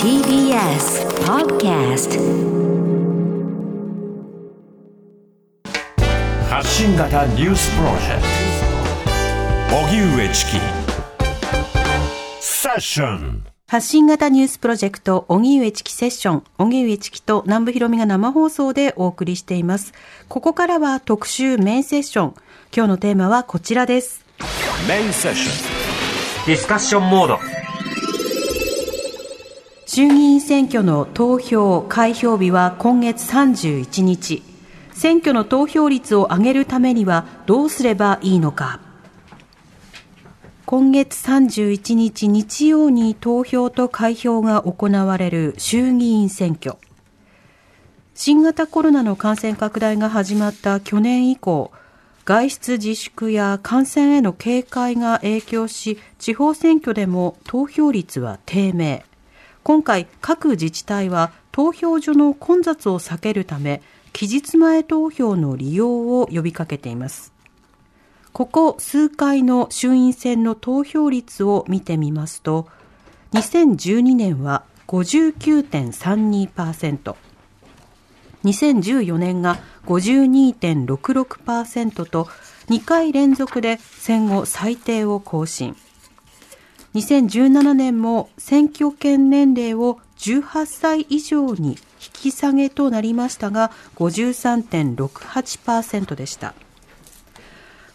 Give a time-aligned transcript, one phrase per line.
[0.00, 2.20] TBS Podcast
[6.48, 8.22] 発信型ニュースプロジェク
[9.70, 10.52] ト荻上チキ
[12.40, 19.92] セッション発信型ニュースプロジェクト、荻上チキセッション、荻上チキと南部ひろみが生放送でお送りしています。
[20.28, 22.34] ここからは特集メインセッション。
[22.72, 24.24] 今日のテーマはこちらです。
[24.86, 27.63] メインセッションディスカッションモード。
[29.94, 34.42] 衆議院選挙の投票、開票日は今月31日。
[34.92, 38.80] 選挙の投票率を上げるためにはどうすればいいのか。
[40.66, 46.76] 今月31日日曜に投票と開票が行われる衆議院選挙。
[48.16, 51.70] 新型コロナの感染拡大が始まった去年以降、
[52.24, 59.04] 外出自粛や感染への警戒が影響し、地方選挙でも投票率は低迷。
[59.64, 63.80] 今回、各自治体は投票所の混雑を避けるため、
[64.12, 67.32] 期日前投票の利用を呼びかけています。
[68.34, 72.68] ここ数回の衆院選の投票率を見てみますと、
[73.32, 77.16] 2012年は59.32%、
[78.44, 79.56] 2014年が
[79.86, 82.28] 52.66%と
[82.68, 85.74] 2回連続で戦後最低を更新。
[86.94, 91.76] 2017年も選挙権年齢を18歳以上に引
[92.12, 96.54] き下げとなりましたが53.68%でした。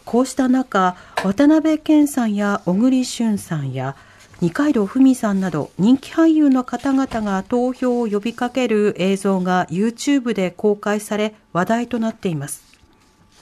[0.03, 3.95] こうした中、渡辺謙さんや小栗旬さんや
[4.41, 12.63] 二階堂ふみさんなど人気俳優の方々が投票を呼びかける映像が YouTube で公開され話題となっています。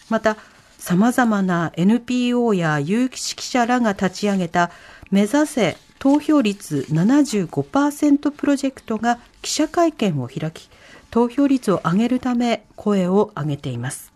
[0.10, 0.36] また、
[0.78, 4.72] 様々な NPO や有識者らが立ち上げた
[5.12, 10.70] 目指せ投票率75%プロジェクトが記者会見を開き、
[11.10, 14.12] 投票率を上げるため声を上げています。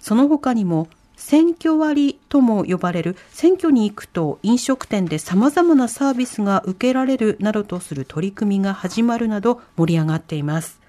[0.00, 10.80] その他にも選挙割とも呼ばれる選挙に行くと飲食店で様々なサービスが受けられるなどとする取り組みが始まるなど盛り上がっています。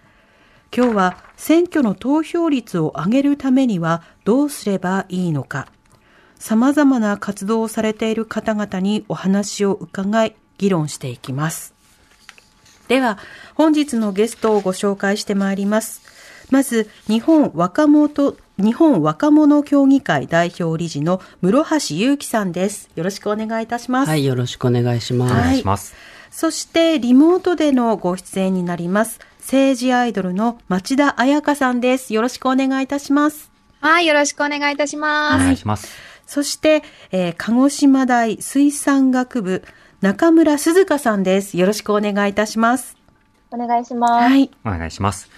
[0.75, 5.67] 今日は選挙の投票率を上げるためにはどうすればいいのか。
[6.43, 11.73] 様々な活動をされている方々にお話を伺い、議論していきます。
[12.89, 13.17] では、
[13.55, 16.01] 本日のゲストをご紹介してまいります。
[16.51, 22.89] まず、日本若者、日本若者協議会代表理事の室橋祐樹さんです。
[22.97, 24.09] よろしくお願いいたします。
[24.09, 25.33] はい、よろしくお願いします。
[25.33, 25.95] はいお願いします。
[26.29, 29.21] そして、リモートでのご出演になります。
[29.39, 32.13] 政治アイドルの町田彩香さんです。
[32.13, 33.49] よろしくお願いいたします。
[33.79, 35.43] はい、よろしくお願いいたしおます。
[35.45, 36.12] 願いします。
[36.25, 39.63] そして、えー鹿児島大水産学部
[40.01, 41.57] 中村鈴香さんです。
[41.57, 42.97] よろしくお願いいたします。
[43.51, 44.11] お願いします。
[44.29, 44.51] はい。
[44.65, 45.29] お願いします。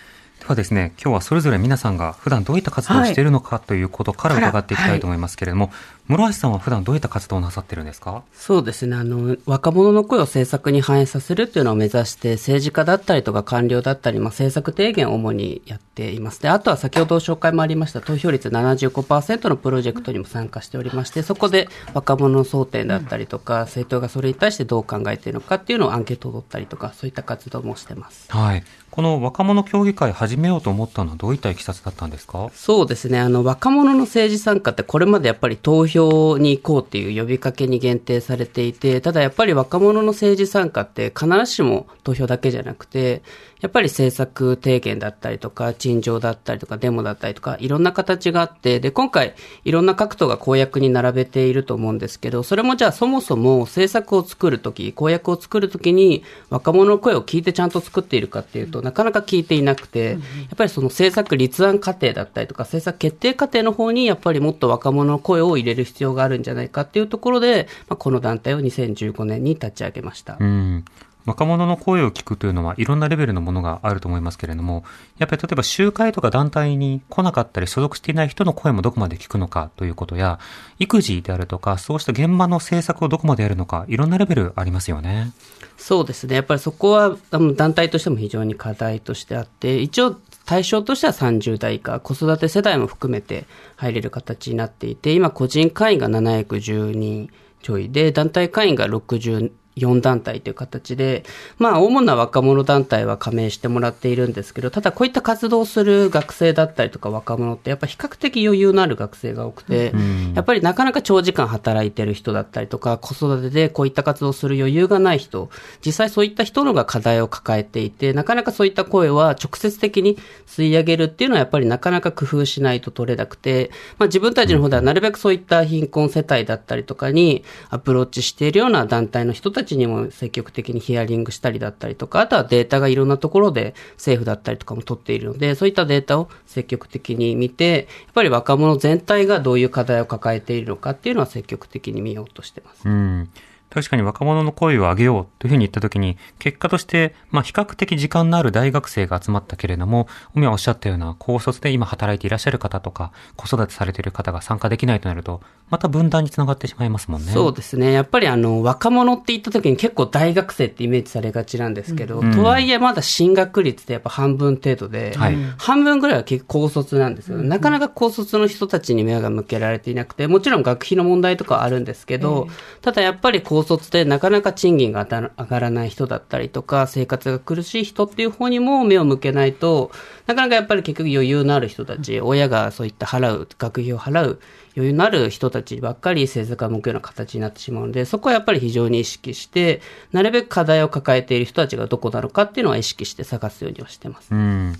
[0.45, 5.71] ではですね、今日はそれぞれ皆さんが普段どういった活動をしているのかということから伺っていきたいと思いますけれども、
[6.07, 8.21] 室橋さんは普段どういった活動をなさってるんですか？
[8.35, 16.39] そうですね、あの、若者の声を政策に反映させるっていうのを目指して、政治家だったりとか官僚だったり、まあ、政策提言を主にやっています。
[16.43, 28.31] で、あとは先ほど紹介もありました、投票率75%のプロジェクトにも参加しておりまして、そこで若者の争点だったりとか、政党がそれに対してどう考えているのかっていうのをアンケートを取ったりとか、そういった活動もしてます。
[28.31, 28.63] はい。
[28.91, 32.49] この若者協議会始めようと思ったのはどういったいきさつだったんですか？
[32.53, 33.19] そうですね。
[33.19, 43.21] あの、若者の政治参加ってこれまでやっぱり投票に行こうっていう呼びかけに限定されていて、ただやっぱり若者の政治参加って必ずしも投票だけじゃなくて、
[43.61, 49.33] やっぱり政策提言だったりとか、陳情だったりとか、デモだったりとか、いろんな形があって、で、今回、
[49.63, 60.19] いろんな各党が公約に並べていると思うんですけど、それもじゃあそもそも政策を作るとき、公約を作るときに、若者の声を聞いてちゃんと作っているかっていうと、なかなか聞いていなくて、やっ
[60.57, 70.37] ぱりその政策立案過程だったりとか、政策決定過程の方に、やっぱりもっと若者の声を入れる必要があるんじゃないかっていうところで、まあ、この団体を2015年に立ち上げました。
[70.39, 70.85] うん。
[71.25, 74.83] 若者の声を聞くというのはいろんなレベルのものがあると思いますけれども、
[75.17, 80.39] やっぱり例えば集会とか団体に来なかったり所属していない人の声もどこまで聞くのかということや、
[80.79, 85.31] 育児であるとか、そうした現場の政策をどこまでやるのか、いろんなレベルありますよね。
[85.77, 86.35] そうですね。
[86.35, 90.15] やっぱりそこは団体としても非常に課題としてあって、一応
[90.45, 93.45] 対象としては30代以下、子育て世代も含めて
[93.75, 97.29] 入れる形になっていて、今個人会員が710人
[97.61, 101.23] ちょいで、団体会員が60 4団体という形で、
[101.57, 109.93] まあ、主な若者団体は加盟してもらっているんですけど、ただこういった活動をする学生だったりとか若者って、やっぱ比較的余裕のある学生が多くて、
[110.33, 115.49] やっぱりなかなか長時間働いてる人だったりとか、子育てでこういった活動をする余裕がない人、
[115.85, 120.17] 実際そういった人のが課題を抱えていて、なかなかそういった声は直接的に
[120.47, 142.87] 吸い上げるっていうのはやっぱりなかなか工夫しないと取れなくて、まあ自分たちの方ではなるべくそういった貧困世帯だったりとかにアプローチしているような団体の人たちちにも積極的にヒアリングしたりだったりとか、あとはデータがいろんなところで政府だったりとかも取っているので、そういったデータを積極的に見て、やっぱり若者全体がどういう課題を抱えているのかっていうのは積極的に見ようとしてます。
[142.87, 143.29] うん
[143.69, 157.31] 確かに若者の声を上げようというふうに言ったときに、結果として、まあ比較的時間のある大学生が集まったけれども、おみはおっしゃったような高卒で今働いていらっしゃる方とか、子育てされている方が参加できないとなると、また分断につながってしまいますもんね。
[157.31, 157.91] そうですね。
[157.91, 172.47] やっぱりあの、若者って言ったときに結構大学生ってイメージされがちなんですけど、うん、とはいえまだ進学率ってやっぱ半分程度で、はい、半分ぐらいは結構高卒なんですよ、なかなか高卒の人たちに目が向けられていなくて、もちろん学費の問題とかあるんですけど、
[172.81, 179.91] ただやっぱり高卒でなかなかか賃金が上がらない人だったりとか、生活が苦しい人っていう方にも目を向けないと、
[180.27, 184.39] なかなかやっぱり結局余裕のある人たち、親がそういった払う、学費を払う
[184.75, 189.81] 余裕のある人たちばっかり政治家向くような形になってしまうので、そこはやっぱり非常に意識して、
[190.11, 194.27] なるべく課題を抱えている人たちがどこなのかっていうのは意識して探すようにはしてます。
[194.31, 194.73] うん。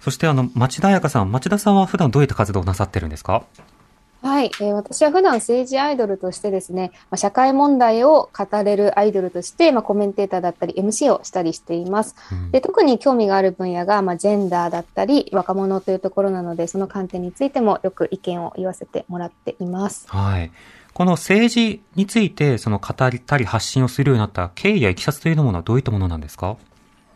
[0.00, 3.44] そしてあの、町田彩香さん、町田さんは普段どういった活動をなさってるんですか？
[4.22, 12.14] はい、えー、私は普段政治アイドルとしてですね、まあ、社会問題を語れるアイドルとして、まあ、コメンテーターだったり MC をしたりしています。
[12.30, 20.06] うん、で特に興味がある分野が、まあ、ジェンダーだったり若者というところなので、その観点についてもよく意見を言わせてもらっています。
[20.08, 20.52] はい。
[20.94, 26.56] この政治についてその語りたり発信をするようになった経緯やいきさつというものはどういったものなんですか？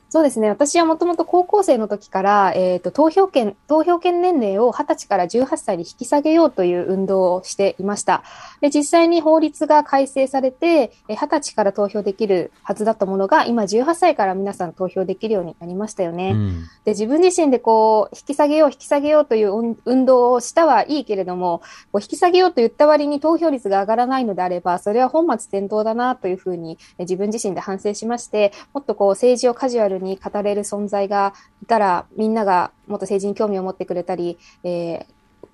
[0.08, 0.48] そうですね。
[0.48, 8.22] 私はもともと高校生の時から、えっ、ー、と、投票権、投票権年齢を20歳から18歳に引き下げようという運動をしていました。
[8.60, 16.30] で、実際に法律が改正されて、20歳から投票できるはずだったものが、今18歳から皆さん投票できるようになりましたよね。
[16.34, 21.58] うん、で、自分自身でこう、引き下げよう、引き下げようという運動をしたはいいけれども、
[21.90, 35.06] こう引き下げようと言った割に投票率が上がらないのであれば、それは本末転倒だなというふうに自分自身で反省しまして、もっとこう、政治をカジュアルに語れる存在がいたら、みんながもっと政治に興味を持ってくれたり、え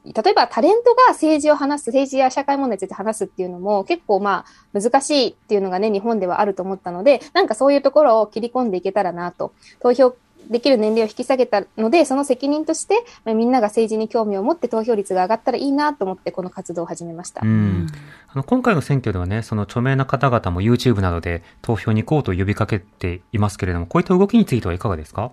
[0.05, 4.45] ー、例えばタレントが政治を話す、政治や社会問題について話すっていうのも結構ま
[4.75, 9.53] あ難しいっていうのがね、日本ではあると思ったので、なんかそういうところを切り込んでいけたらなと。
[9.81, 10.17] 投票
[10.51, 17.41] できる年齢を引き下げたので、その責任として、みんなが政治に興味を持って投票率が上がったらいいなと思って、この活動を始めました。
[17.45, 17.87] うん、
[18.29, 25.33] あの今回の選挙ではね、その著名な方々も YouTube などで投票に行こうと呼びかけていますけれども、こういった動きについてはいかがですか？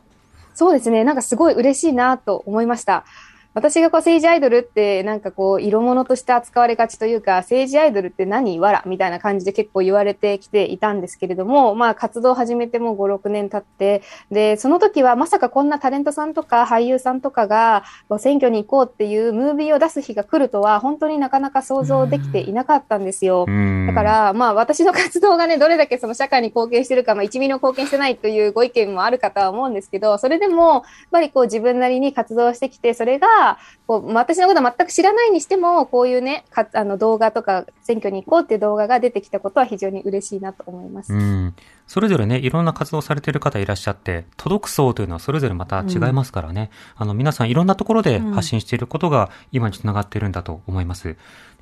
[0.55, 1.03] そうですね。
[1.03, 3.05] なんかすごい嬉しいなと思いました。
[3.55, 17.83] 私がこう政治アイドルってなんかこう色物として扱われがちというか政治アイドルって何わらみたいな感じで結構言われてきていたんですけれどもまあ活動を始めても5、6年経ってでその時はまさかこんなタレントさんとか俳優さんとかが
[18.19, 23.47] 選挙に行こうっていうムービーを出す日が来るとは本当になかなか想像できていなかったんですよ。
[23.87, 33.38] だからまあ私の活動がねどれだけその社会に貢献してるかまあ1ミリも貢献してないというご意見もあるかとは思うんですけどそれでもやっぱりこう自分なりに活動してきてそれが
[33.87, 41.13] こう、私のことは全く知らないにしても、こういうね、かあの動画とか選挙に行こうっていう動画が出てきたことは非常に嬉しいなと思います。
[41.13, 41.55] うん。
[41.87, 46.69] それぞれね、いろんな活動されている方いらっしゃって、届く層というのはそれぞれまた違いますからね。
[46.97, 51.15] うん、あの、皆さんいろんなところで発信していることが今につながっているんだと思います。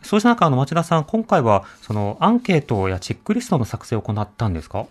[0.04, 4.86] そうした中、あの、町田さん、今回は、その、アンケートやチェックリストの作成を行ったんですか？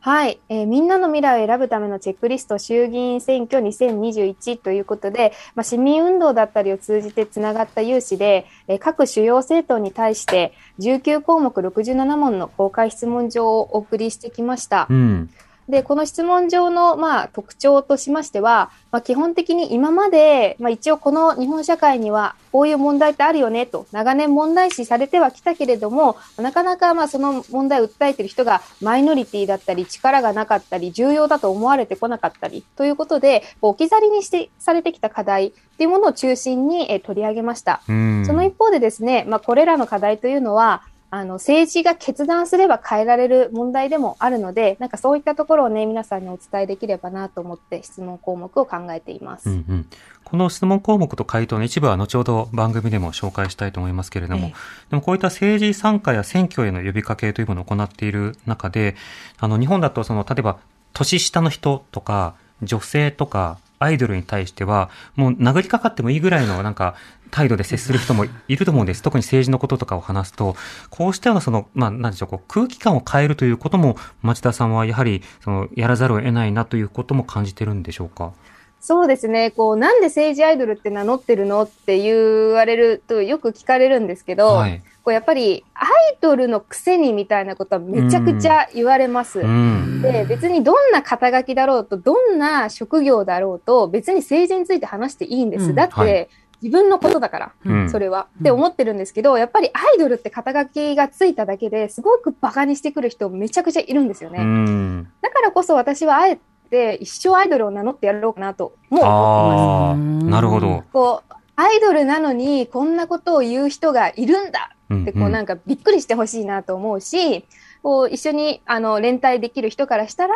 [0.00, 14.86] はい、えー、みんなの未来を選ぶためのチェックリスト衆議院選挙2021ということで、まあ、市民運動だったりを通じてつながった有志で、えー、各主要政党に対して19項目67問の公開質問状をお送りしてきました。
[14.88, 15.30] うん
[15.68, 37.82] で、この質問状の、まあ、特徴としましては、まあ、基本的に今まで、まあ、一応この日本社会にはこういう問題ってあるよねと、長年問題視されてはきたけれども、なかなかまあその問題を訴えている人がマイノリティだったり、力がなかったり、重要だと思われてこなかったり、ということで、置き去りにしてされてきた課題っていうものを中心に、え取り上げました。
[37.86, 49.48] その一方でですね、まあ、これらの課題というのは、あの、政治が決断すれば変えられる問題でもあるので、なんかそういったところをね、皆さんにお伝えできればなと思って質問項目を考えています。
[49.48, 49.86] うんうん、
[50.24, 54.54] この質問項目と回答の一部は後ほど番組でも紹介したいと思いますけれども、ええ
[54.90, 58.94] でもこういった政治参加や選挙への呼びかけというものを行っている中で、
[59.38, 60.58] あの日本だとその例えば
[60.92, 66.94] 年下の人とか女性とかアイドルに対してはもう殴りかかってもいいぐらいのなんか
[67.30, 69.02] 態度で接する人もいると思うんです。
[69.02, 70.56] 特に政治のこととかを話すと、
[70.90, 78.32] こうしたようなその、まあ、なんでしょう、こう空気感を変えるということも、町田さんはやはり、その、やらざるを得ないなということも感じてるんでしょうか？
[78.80, 79.50] そうですね。
[79.50, 84.82] こう、なんで政治アイドルって名乗ってるのって言われるとよく聞かれるんですけど、はい。
[85.02, 85.88] こうやっぱりアイ
[86.20, 89.40] ドルのくせにみたいなことはめちゃくちゃ言われます。
[89.40, 90.00] うん。
[90.00, 95.70] で、別にどんな肩書きだろうと、どんな職業だろうと、別に政治について話していいんです。
[95.70, 96.28] うんだって、はい
[96.62, 98.26] 自分のことだから、うんそれは。
[98.36, 104.38] うんって思ってるんですけど、やっぱりアイドルって肩書きがついただけですごくバカにしてくる人めちゃくちゃいるんですよね。
[104.40, 105.08] うん。
[105.20, 106.38] だからこそ私はあえ
[106.70, 110.30] て一生アイドルを名乗ってやろうかなとも思ってます。
[110.30, 110.84] なるほど。
[110.92, 117.44] こう、アイドルなのにこんなことを言う人がいるんだうんってこうなんかびっくりしてほしいなと思うし、
[117.82, 120.34] こう一緒にあの連帯できる人からしたら、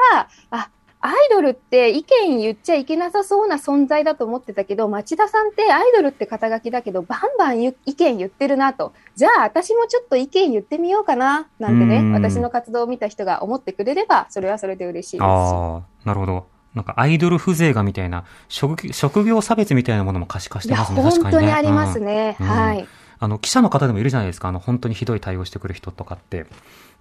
[0.51, 0.69] あ、
[1.05, 8.93] アイドルって意見言っちゃいけなさそうな存在だと思ってたけど、町田さんってアイドルって肩書きだけど、バンバン意見言ってるなと。
[9.17, 15.29] じゃあ私もちょっと意見言ってみようかな、なんてねうん、私の活動を見た人が思ってくれれば、それはそれで嬉しいですし。
[15.29, 16.47] ああ、なるほど。
[16.75, 21.03] なんかアイドル風情がみたいな、職職業差別みたいなものも可視化しいや、てますね。
[21.03, 21.41] 本確かにね。
[21.41, 22.37] 当にありますうんね。
[22.41, 22.89] うんはい。
[23.23, 24.49] あの、記者の方でもいるじゃないですか。
[24.49, 26.45] あの、本当にひどい対応してくる人とかって。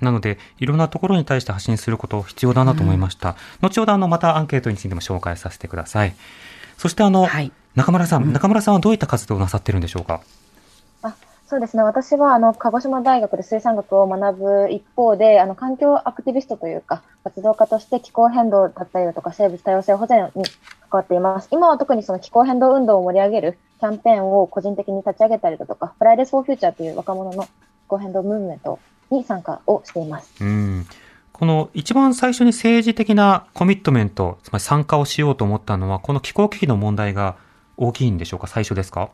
[0.01, 3.35] なので、いろんなところに対して発信すること必要だなと思いました。
[3.59, 6.15] 後ほど、あの、またアンケートについても紹介させてください。
[6.77, 7.51] そして、あの、はい。
[7.75, 10.21] 中村さん、中村さんはどういった活動をなさってるんでしょうか？
[11.51, 11.83] そうですね。
[11.83, 20.51] 私は、あの、鹿児島大学で水産学を学ぶ一方で、あの、環境アクティビストというか、活動家として気候変動だったりだとか、生物多様性保全に関
[20.91, 21.49] わっています。
[21.51, 27.49] 今は特にその気候変動運動を盛り上げるキャンペーンを個人的に立ち上げたりだとか、フライデースフォーフューチャーという若者の気
[27.89, 28.79] 候変動ムーブメント
[29.09, 30.31] に参加をしています。
[30.39, 30.85] うん。
[31.33, 37.35] この一番最初に政治的なコミットメント、つまり参加をしようと思ったのは、この気候危機の問題が
[37.75, 38.47] 大きいんでしょうか？
[38.47, 39.09] 最初ですか？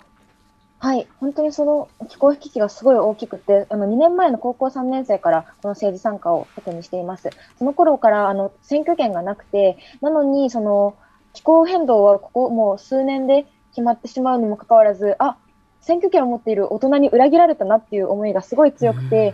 [0.79, 7.29] はい、本当にその気候危機がすごい大きくて、あの2年前の高校3年生からこの政治参加を特にしています。
[7.57, 10.95] その頃からあの選挙権がなくて、なのにその
[11.33, 15.37] 気候変動はここもう数年で決まってしまうにもかかわらず、あ
[15.81, 19.33] 選挙権を持っている大人に裏切られたなっていう思いがすごい強くて、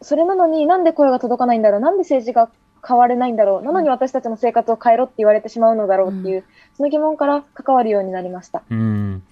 [0.00, 2.50] それなのになんで声が届かないんだろう、なんで政治が
[2.86, 6.44] 変われないんだろう、なのに私たちの生活を変えろって言われてしまうのだろうっていう、
[6.76, 8.62] その疑問から関わるようになりました。
[8.70, 9.22] うん。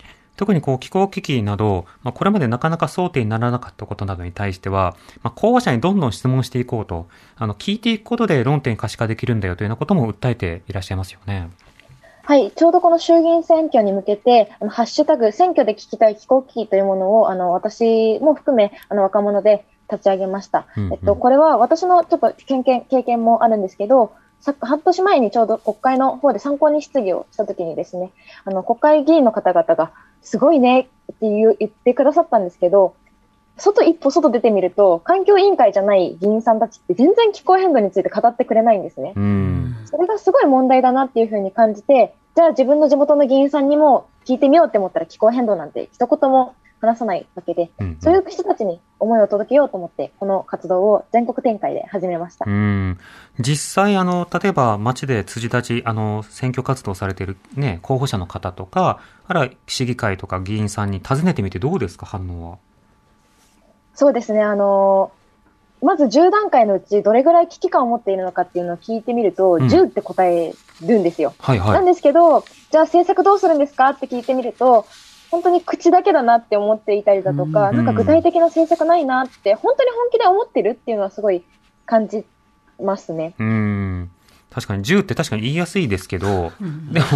[0.40, 11.50] 特にこう気候危機など、まあ、これまでなかなか想定にならなかったことなどに対しては、まあ、候補者にどんどん質問していこうと、あの、聞いていくことで論点可視化できるんだよというようなことも訴えていらっしゃいますよね。
[12.22, 20.66] はい、ちょうどこの衆議院選挙に向けて、あのハッシュタグ、選挙で聞きたい気候危機というものを、あの、私も含め、あの、若者で立ち上げました。
[20.74, 24.19] うんうんえっと、これは私のちょっと経験、経験もあるんですけど、さ
[24.60, 28.10] 半年前にちょうど国会の方で参考に質疑をしたときにですね、
[28.44, 29.92] あの、国会議員の方々が、
[30.22, 32.94] すごいねっていう言ってくださったんですけど、
[33.56, 39.12] 外一歩外出てみると、環境委員会じゃない議員さんたちって全然気候変動について語ってくれないんですね。
[39.16, 39.76] うん。
[39.84, 52.44] それがすごい問題だなっていうふうに感じて、じゃあ自分の地元の議員さんにも聞いてみようって思ったら気候変動なんて一言も話さないわけで、うんそういう人たちに思いを届けようと思って、この活動を全国展開で始めました。
[52.48, 52.98] うん。
[53.38, 62.58] 実際、あの、例えば街で辻立ち、あの、選挙活動されているね、候補者の方とか、あるいは市議会とか議員さんに尋ねてみてどうですか、反応は？
[63.94, 65.12] そうですね、あの
[65.82, 71.34] まず10段階のうちどれぐらい危機感を持っているのかっていうのを聞いてみると、うん10って答えるんですよ。
[71.38, 71.84] はいはないん。
[71.86, 73.88] ですけど、じゃあ政策どうするんですか？
[73.90, 74.86] って聞いてみると、
[75.30, 81.44] 本当に口だけだなって思っていたりだとか、うんなんか具体的な政策ないなって、本当に本気で思ってるっていうのはすごい
[81.86, 82.24] 感じ
[82.82, 83.34] ますね。
[83.38, 84.10] うん。
[84.50, 87.06] 確かに10って確かに言いやすいですけど、うんでも、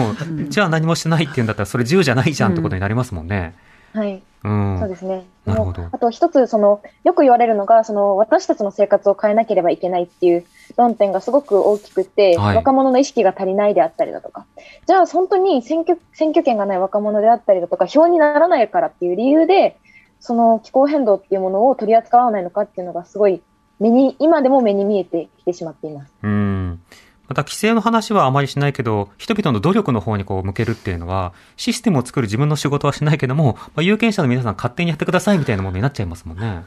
[0.48, 3.56] じゃあ何もしてないっていうんだったら、それ10じゃないじゃんってことになりますもんね。
[3.94, 4.22] はい。
[4.44, 4.78] うん。
[4.78, 5.24] そうですね。
[5.46, 10.44] なるほどあと一つ、その、よく言われるのが、その、私たちの生活を変えなければいけないっていう
[10.76, 14.46] 論点がすごく大きくて、はい若者の意識が足りないであったりだとか、
[14.86, 19.78] じゃあ本当に選挙、選挙権がない若者であったりだとか、票にならないからっていう理由で、
[20.20, 23.42] その気候変動っていうものを取り扱わないのかっていうのがすごい
[23.78, 26.12] 目に、今でも目に見えてきてしまっています。
[26.22, 26.80] うん。
[27.28, 36.64] また、規制の話はあまりしないけど、人々の努力の方にこう向けるっていうのは、システムを作る自分の仕事はしないけども、まあ、有権者の皆さん勝手にやってくださいみたいなものになっちゃいますもんね。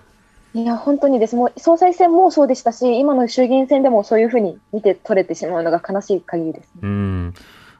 [0.53, 1.35] いや、本当にです。
[1.35, 6.69] もう総裁選もそうでしたし、今の衆議院選でもそういうふうに見て取れてしまうのが悲しい限りです。
[6.81, 7.33] うん。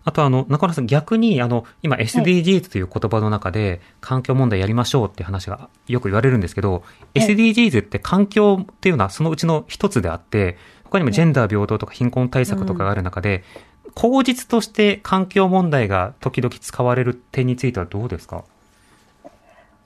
[0.08, 10.58] あとあの、中村さん逆にあの、今 SDGs という言葉の中で環境問題やりましょうっていう話がよく言われるんですけど、い SDGs って環境っていうのはそのうちの一つであって、
[10.90, 13.44] 他にもジェンダー平等とか貧困対策とかがある中で、
[13.94, 18.44] 口実として環境問題が時々使われる点についてはどうですか？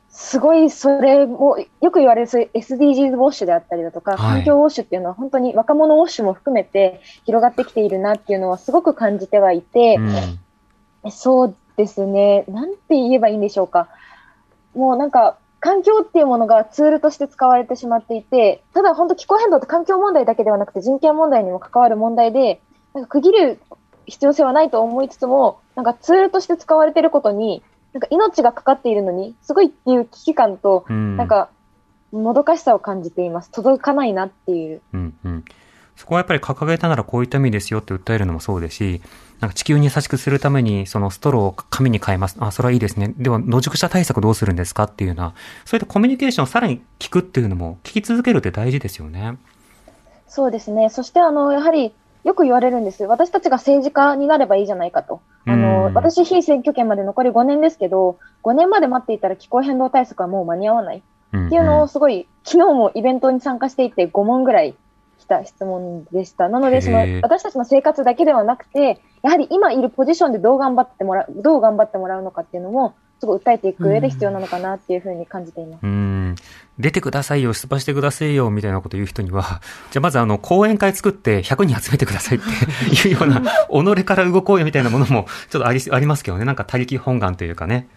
[0.10, 9.96] すごい、それも、よく言われるそういう SDGs ウォッシュであったりだとか、はい環境ウォッシュっていうのは本当に若者ウォッシュも含めて広がってきているなっていうのはすごく感じてはいて、
[11.03, 11.12] うん。
[11.12, 12.43] そうですね。
[12.48, 13.88] なんて言えばいいんでしょうか。
[14.75, 22.62] もうなんか、環境っていうものがツールとして使われてしまっていて、ただ本当気候変動って環境問題だけではなくて人権問題にも関わる問題で、
[22.94, 23.60] なんか区切る
[24.08, 27.63] 必要性はないと思いつつも、なんかツールとして使われていることに、
[27.94, 31.18] なんか命がかかっているのに、すごいっていう危機感と、うん。
[31.18, 31.50] なんか、
[32.12, 33.51] もどかしさを感じています。
[33.51, 34.82] 届かないなっていう。
[34.94, 35.46] うんうん。
[35.95, 39.01] そこはやっぱり掲げたならこういった意味ですよって訴えるのもそうですし、
[39.39, 42.38] なんか地球に優しくするために、そのストローを紙に変えます。
[42.39, 43.13] あ、それはいいですね。
[43.17, 45.33] では、野宿者対策どうするんですかっていうような、
[45.65, 49.38] そういったコミュニケーションをさらに聞くっていうのも、聞き続けるって大事ですよね。
[50.27, 50.89] そうですね。
[50.89, 51.91] そして、あの、やはり、
[52.24, 53.03] よく言われるんです。
[53.05, 55.21] 私たちが政治家になればいいじゃないかと。
[55.48, 60.98] あの、うん私、非選挙権まで残り5年ですけど、5年まで待っていたら気候変動対策はもう間に合わない。
[60.98, 61.01] っ
[61.33, 64.75] うん、ていうのをすごい、昨日もイベントに参加していて5問ぐらい来
[65.31, 66.50] た質問でした。
[66.50, 75.83] なので、その私たちの生活だけではなくて、やはり今いるポジションでどう頑張ってもらう、どう頑張ってもらうのかっていうのも、すごい訴えていく上で必要なのかなっていうふうに感じています。
[75.83, 76.35] うん。
[76.79, 79.61] 出てくださいよ、出馬してくださいよ、みたいなこと言う人には、
[79.91, 82.47] じゃあまずあの、講演会作って100人集めてくださいって
[83.07, 83.41] いうような、
[83.95, 86.45] 己から動こうよみたいなものも、ちょっとあり、ありますけどね。
[86.45, 87.88] なんか他力本願というかね。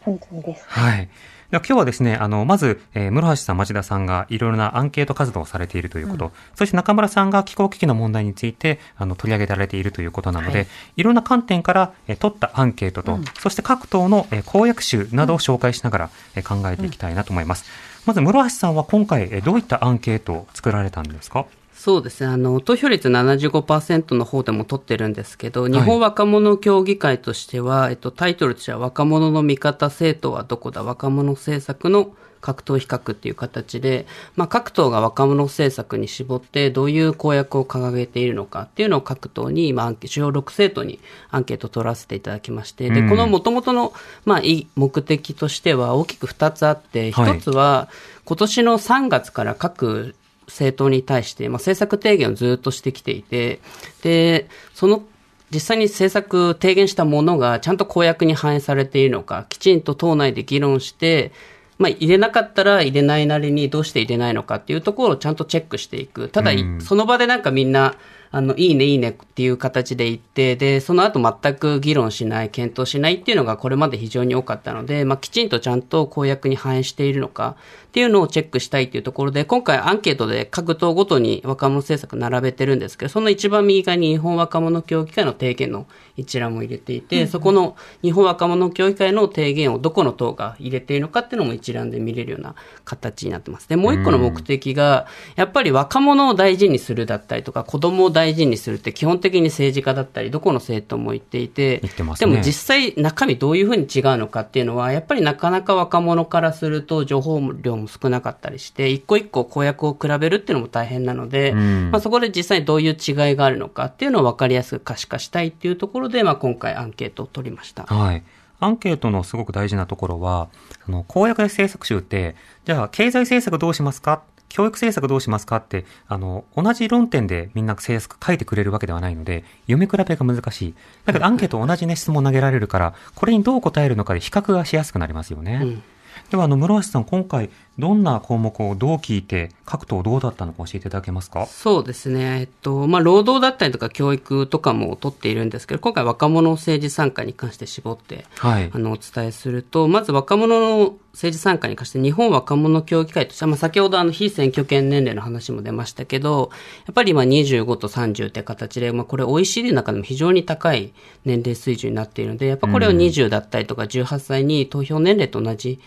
[0.00, 0.64] 本当にです。
[0.66, 1.08] はい。
[1.50, 10.68] では今日はですね、あの、まず、えー室橋さん、町田さんがいろいろなアンケート活動をされているということ、そして中村さんが気候危機の問題について、あの、取り上げられているということなので、はい。
[10.98, 17.64] い、ろんな観点から、えー取ったアンケートと、そして各党の、えー公約集などを紹介しながら、えー考えていきたいなと思います。
[18.04, 21.46] まず、室橋さんは今回、えーどういったアンケートを作られたんですか？
[21.78, 22.26] そうですね。
[22.26, 40.98] あの、投票率75%の方でも取ってるんですけど、日本若者協議会としては、えっと、タイトルとしては、若者の味方政党はどこだ若者政策の各党比較っていう形で、まあ、各党が若者政策に絞って、どういう公約を掲げているのかっていうのを各党に、今、アンケ主要6政党に
[41.30, 43.08] アンケートを取らせていただきまして、で、うん。
[43.08, 43.92] この元々の、
[44.24, 47.38] まあ、いい目的としては大きく2つあって、はい。
[47.38, 47.88] 1つは、
[48.24, 50.14] 今年の3月から各
[50.48, 53.60] 政党に対して、まあ、政策提言をずっとしてきていて、
[54.02, 55.02] で、その
[55.50, 61.32] 実際に政策提言したものがちゃんと公約に反映されているのか、きちんと党内で議論して、
[61.78, 66.28] まあ、入れなかったら入れないなりにどうして入れないのかっていうところをちゃんとチェックしていく。
[66.28, 67.94] ただ、うんその場でなんかみんな、
[68.30, 77.56] あの、いいね、いいねっていう形で言って、で、その後全く議論しない、検討しないっていうのがこれまで非常に多かったので、まあ、きちんとちゃんと公約に反映しているのか
[77.88, 85.86] っていうのをチェックしたいっていうところで、今回アンケートで各党ごとに若者政策並べてるんですけど、その一番右側に日本若者協議会の提言の
[86.16, 93.68] 一覧も入れていて、そこの日本若者協議会の提言をどこの党が入れているのかっていうのも一覧で見れるような形になってます。
[93.68, 117.84] で、もう一個の目的が、やっぱり若者を大事にするだったりとか、子供を大事にするって基本的に政治家だったり、どこの政党も言っていて、言ってますねでも実際中身どういうふうに違うのかっていうのは、やっぱりなかなか若者からすると情報量も少なかったりして、一個一個公約を比べるっていうのも大変なので、うんまあ、そこで実際にどういう違いがあるのかっていうのを分かりやすく可視化したいっていうところで、まあ、今回アンケートを取りました。
[117.84, 118.24] はい。
[118.60, 120.48] アンケートのすごく大事なところは、
[120.84, 124.22] その公約政策集って、じゃあ経済政策どうしますか？
[124.48, 130.74] 教育政策どうしますかって、あの、同じ論点でみんな政策書いてくれるわけではないので、読み比べが難しい。
[131.04, 135.60] だけどアンケート同じね、質問投げられるから、これにどう答えるのかで比較がしやすくなりますよね。
[135.62, 135.82] うん
[136.30, 141.46] では、あの、室橋さん、今回、どんな項目をどう聞いて、各党どうだったのか教えていただけますか？
[141.46, 142.40] そうですね。
[142.40, 148.78] えっと、まあ、労働だったりとか教育とかも取っているんですけど、今回若者政治参加に関して絞って、はいあ。
[148.78, 156.50] の、お伝えすると、まず若者の政治参加に関して、日本若者協議会としては、まあ、先ほどあの、非選挙権年齢の話も出ましたけど、
[156.86, 160.92] やっぱり今25と30って形で、まあ、これ OECD の中でも非常に高い
[161.24, 165.78] 年齢水準になっているので、やっぱこれを20だったりとか18歳に投票年齢と同じ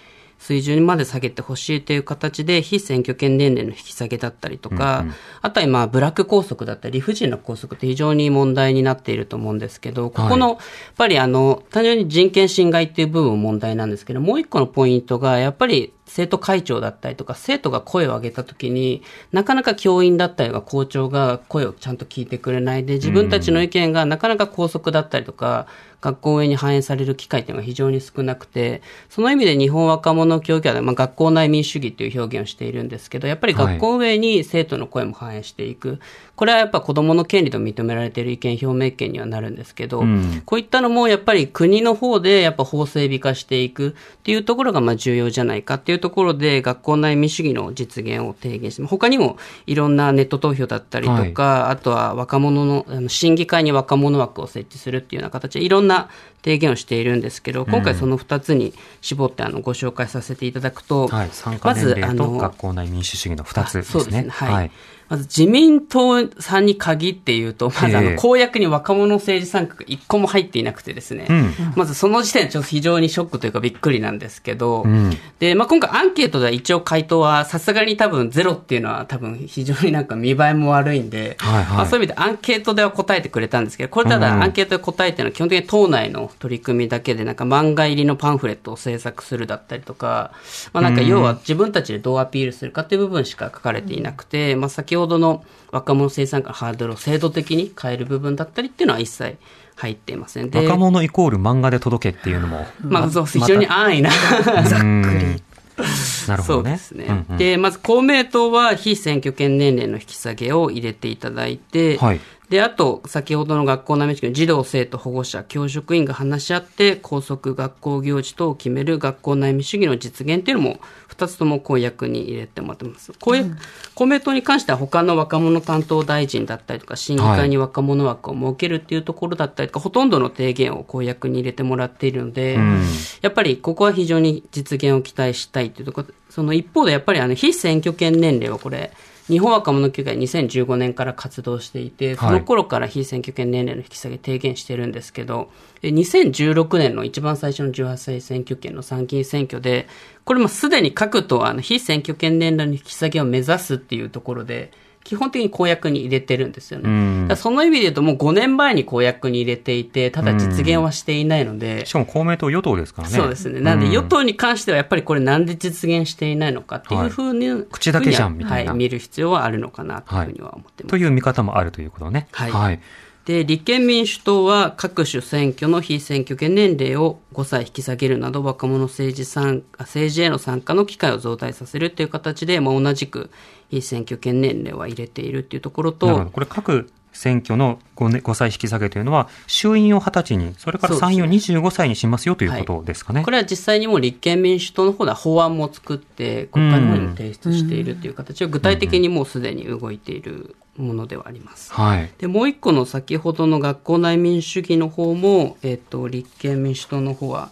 [0.41, 5.05] 水準まで下げてほしいという形で、非選挙権年齢の引き下げだったりとか、
[5.41, 10.57] あとは今、ブラック拘束だったり、理不尽な拘束って非常に問題になっていると思うんですけど、ここの、やっ
[10.97, 25.67] ぱりあの、単純に人権侵害っていう部分も問題なんですけど、もう一個のポイントが、やっぱり生徒会長だったりとか、生徒が声を上げたときに、なかなか教員だったりとか校長が声をちゃんと聞いてくれないで、自分たちの意見がなかなか拘束だったりとか、
[26.01, 35.99] 学校運営に反映される機会っていうのが非常に少なくて、その意味で日本若者教育は、まあ、学校内民主主義っていう表現をしているんですけど、やっぱり学校運営に生徒の声も反映していく。
[36.41, 43.91] これはやっぱ子供の権利と認められている意見表明権にはなるんですけど、んこういったのもやっぱり国の方でやっぱ法整備化していくっ
[44.23, 56.09] ていうところがまあ重要じゃないかっていうところで学校内民主主義の実現を提言して、他にもいろんなネット投票だったりとか、あとは若者の、あの審議会に若者枠を設置するっていうような形でいろんな
[56.43, 61.29] 提言をしているんですけど、今回その2つに絞ってあのご紹介させていただくと、はい。
[61.31, 63.91] 参加年齢と学校内民主主義の2つですね。
[63.91, 64.29] そうですね。
[64.29, 64.71] はい。
[65.11, 68.11] まず自民党さんに限って言うと、まずあええ。
[68.11, 71.53] の公約に若者政治参画が一個も入っていなくてですね、うん。
[71.75, 75.11] まずその時点でちょっと非常にショックというかびっくりなんですけど、ん。
[75.39, 81.77] で、まあ、今回アンケートでは一応回答はさすがに多分ゼロっていうのは多分非常になんか見栄えも悪いんで、はいはい。
[81.79, 90.31] まあ、そういう意味でアンケートでは答えてくれたんですけど、これただうんアンケートで答えてるのは基本的に党内の取り組みだけでなんか漫画入りのパンフレットを制作するだったりとか、
[90.71, 99.37] まあ、なんか要は自分たちでどうアピールするかっていう部分しか書かれていなくて、まあ、先ほどの若者生産化のハードルを制度的に変える部分だったりっていうのは一切
[99.75, 100.49] 入っていません。
[100.49, 102.65] で若者イコール漫画で届けっていうのも。
[102.81, 104.11] まあ、そう、非常に安易な。
[104.11, 105.41] ざっくり。
[106.27, 106.61] なるほどね。
[106.61, 107.05] そうですね。
[107.07, 112.19] うんうんで、まず公明党は非選挙権年齢の引き下げを入れていただいて、はい
[112.51, 120.81] で、あと、先ほどの学校内民主主義の児童、生徒、保護者、教職員が話し合って、校則、学校行事等を決める学校内民主主義の実現っていうのも、
[121.21, 123.13] 二つとも公約に入れてもらってます。
[123.19, 123.55] 公約、
[123.93, 132.81] 公明党に関しては他の若者担当大臣だったりとか、審議会に若者枠を設けるっていうところだったりとか、ほとんどの提言を公約に入れてもらっているので、ん。
[133.21, 136.07] やっぱりここは非常に実現を期待したいというところ。
[136.07, 138.91] で、その一方でやっぱりあの非選挙権年齢はこれ、
[139.31, 145.49] 日本若者協会2015年から活動していて、その頃から非選挙権年齢の引き下げ提言してるんですけど、
[145.81, 149.87] え2016年の一番最初の18歳選挙権の参議院選挙で、
[150.25, 156.89] これもすでに各党はあの非選挙権年齢の引き下げを目指すっていうところで、基本的に公約に入れてるんですよね。
[156.89, 163.15] うんその意味で言うともう5年前に公約に入れていて、ただ実現はしていないので、しかも公明党与党ですからね。
[163.15, 163.61] そうですね。
[163.61, 170.91] なんで、うん与党に関してはやっぱりこれなんで実現していないのかっていうふうに、口だけじゃんみたいなはい、見る必要はあるのかなというふうには思ってます。
[170.91, 172.27] という見方もあるということね。
[172.31, 172.79] はいはい。
[173.25, 183.29] で、立憲民主党は各種選挙の非選挙権年齢を5歳引き下げるなど若者政治参加、政治への参加の機会を増大させるという形で、まあ、同じく
[183.60, 193.23] 非選挙権年齢は入れているっていうところとこれ各選挙の 5, 年5歳引き下げというのは、衆院を20歳に、それから参院を25歳にしますよということですかね。
[193.23, 201.73] これは実際にもう立憲民主党の方では法案も作って、国会の方にも提出しているという形を具体的にもうすでに動いているものではあります。
[201.73, 202.09] はい。
[202.17, 207.51] で、もう一個の先ほどの学校内民主主義の方も、えっ、と、立憲民主党の方は、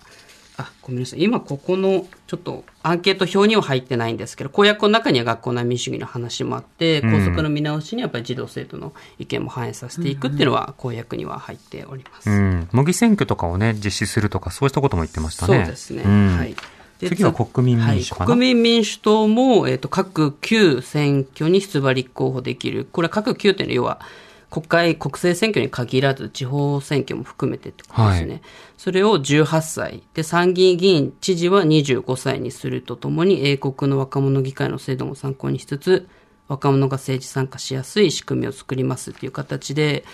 [0.59, 1.23] あ、ごめんなさい。
[1.23, 12.29] 今ここの、ちょっとアンケート表には入ってないんですけど、公約の中には学校内民主主義の話もあって、うん校則の見直しにはやっぱり児童生徒の意見も反映させていくっていうのは公約には入っております。
[12.29, 12.67] うん。
[12.73, 15.59] 模擬選挙とかをね、実施するとか、そうしたことも言ってましたね。
[15.59, 16.03] そうですね。
[16.03, 16.55] んはい。
[16.99, 22.85] で次は国民民主かなはい、国民民主党も、えっ、と、各旧選挙に出馬立候補できる。
[22.91, 24.01] これは各旧というのは、要は、
[24.49, 28.31] 国会、国政選挙に限らず、地方選挙も含めてってことですね。
[28.31, 28.41] はい
[28.79, 30.03] それを18歳。
[30.13, 36.07] で、参議院議員、知事は25歳にするとともに、英国の若者議会の制度も参考にしつつ、
[36.47, 40.05] 若者が政治参加しやすい仕組みを作りますっていう形で、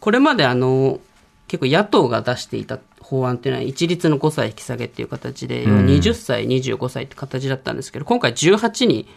[0.00, 1.00] これまであの、
[1.48, 9.08] 結構野党が出していた法案っていうのは一律の5歳引き下げっていう形で、要は20歳、25歳って形だったんですけど、今回18に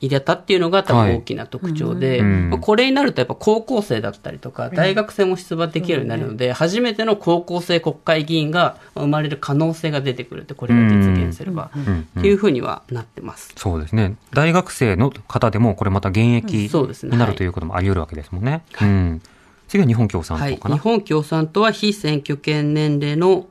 [0.00, 13.52] 入れたっていうのが多はい分大きな特徴で、うんまあこれになるとやっぱ高校生だったりとか、大学生も出馬できるようになるので、初めての高校生国会議員が生まれる可能性が出てくるって、これが実現すれば、んっていうふうにはなってます。
[13.56, 14.16] そうですね。
[14.32, 18.64] 大学生の方でも、これまた現役そうですねになるはいということもあり得るわけですもんね。
[18.80, 19.22] うん。
[19.68, 20.54] 次は日本共産はい。
[20.54, 20.76] 党かな。
[20.76, 23.46] 日本共産党は非選挙権年齢の、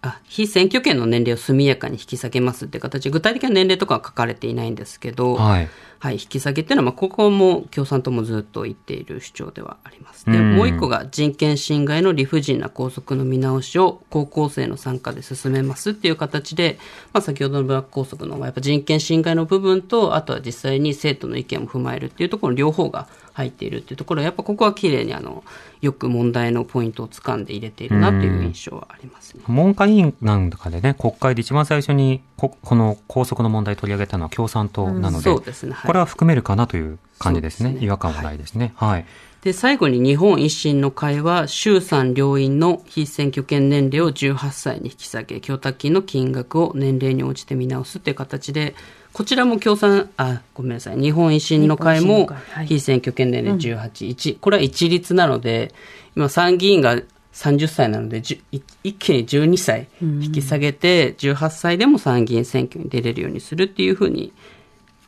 [0.00, 5.68] あ、非選挙権の年齢を速やかに引き下げますって形で、具体的な年齢とかは書かれていないんですけど、はい。
[6.00, 10.24] はい、引き下げっていうのは、まあ、ここも共産党もずっと言っている主張ではあります。
[10.26, 16.78] で、うんもう一個が人権侵害の理不尽な校則の見直しを高校生の参加で進めますっていう形で、
[17.12, 25.42] まあ、先ほどのブラック校則の、やっぱ人権侵害の部分と、あとは実際に生徒の意見を踏まえるっていうところの両方が入っているっていうところは、やっぱここは綺麗にあの、
[25.80, 29.42] よく問題のポイントを掴んで入れているなっていう印象はありますね。
[29.46, 35.72] 文科委員なんかでね、国会で一番最初にここの校則の問題取り上げたのは共産党なので、そうですね。
[35.72, 37.70] はいこれは含めるかなという感じですね。
[37.70, 38.74] すね違和感はないですね。
[38.76, 39.06] はい。
[39.40, 48.74] で、最後に日本維新の会は、衆参両院の非選挙権年齢を18歳に引き下げ、供託金の金額を年齢に応じて見直すっていう形で、
[49.14, 55.72] こちらも共産、あ、ごめんなさい、日本維新の会もの会はい非選挙権年齢18、1、これは一律なので、
[56.14, 57.00] 今参議院が
[57.32, 64.34] 30歳なので、一気に12歳引き下げて、18歳でも参議院選挙に出れるようにするっていうふうに、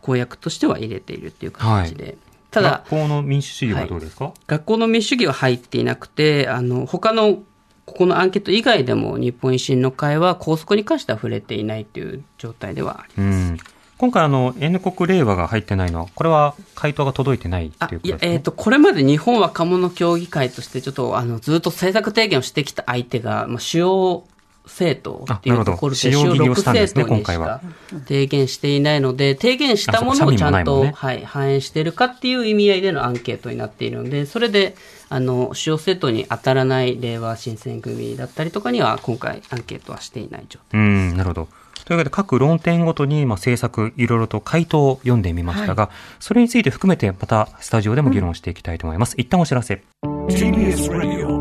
[0.02, 2.16] 公約としては入れているっていう形で。
[2.50, 7.38] ただ学、校の民主主義はどうですか、学校の民主主義は入っていなくて、あの、他の、
[7.86, 13.36] ここのアンケート以外でも日本維新の会は校則に関しては触れていないという状態ではあります。
[13.36, 13.58] うん。
[13.98, 17.66] 今回あの、N 国令和が入ってないのは、これは回答が届いてない？
[17.66, 18.32] ってあいうことです、ね。
[18.32, 24.24] えっ、と、これまで日本若者協議会としてちょっと、あの、ずっと政策提言をしてきた相手が、まあ、主要
[24.70, 34.76] 政党っていうところで、あなるほど主要使用切りをしたんですね6政党にし今回はか提言していないので、提言したものをちゃんと、はい、反映しているかっていう意味合いでのアンケートになっているので、それで、
[35.08, 40.80] あの、主要政党に当たらない令和新選組だったりとかには、今回アンケートはしていない状態。
[40.80, 41.48] うん、なるほど。
[41.84, 49.14] というわけで、各論点ごとに、まあ、政策、いろいろと回答を読んでみましたが、それについて含めて、また、スタジオでも議論していきたいと思います。
[49.18, 49.82] 一旦お知らせ。
[50.28, 51.40] TBS Radio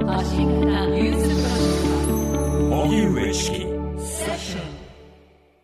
[2.89, 3.67] 荻上チキ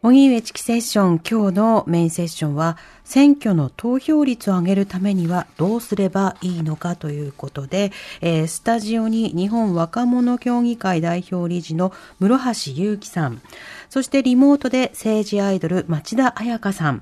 [0.03, 13.41] 荻上チキセッション、今日のメインセッションは、選挙の投票率を上げるためにはどうすればいいのかということで、えースタジオに日本若者協議会代表理事の室橋祐樹さん、
[13.89, 17.01] そしてリモートで政治アイドル町田彩香さん、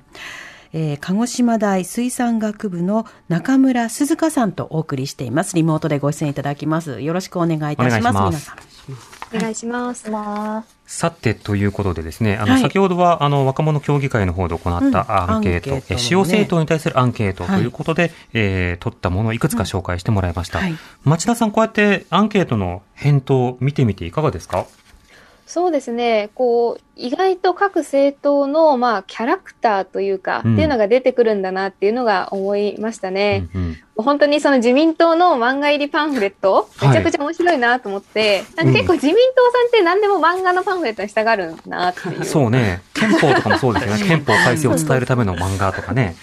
[0.72, 5.54] えー鹿児島大水産学部の中村鈴香さんとお送りしています。
[5.54, 7.02] リモートでご出演いただきます。
[7.02, 7.84] よろしくお願いいたします。
[7.84, 9.13] お願いします皆さん。
[9.36, 10.10] お願いします。
[10.10, 10.74] ます。
[10.98, 12.62] さて、ということでですね、あの、はい。
[12.62, 15.84] 先ほどは、あの、若者協議会の方で行ったアンケート、うんね。
[15.90, 20.58] え使用政党に対するアンケートとはいいうことで、えー取ったものをいくつか紹介してもらいました。
[20.58, 20.74] はい。
[21.04, 24.66] 町田さん、こうやってアンケートの返答を見てみていかがですか？
[25.46, 26.30] そうですね。
[26.34, 33.48] こう、意外と各政党の、まあ、キャラクターというか、うんっていうのが出てくるんだなっていうのが思いましたね。
[33.54, 42.24] うんうん本当にその自民党の漫画入りパンフレット、はいめちゃくちゃ面白いなと思って、結構自民党さんって何でも漫画のパンフレットに従うんだなっていう。
[42.24, 42.82] そうね。
[42.92, 44.02] 憲法とかもそうですよね。
[44.04, 46.16] 憲法改正を伝えるための漫画とかね。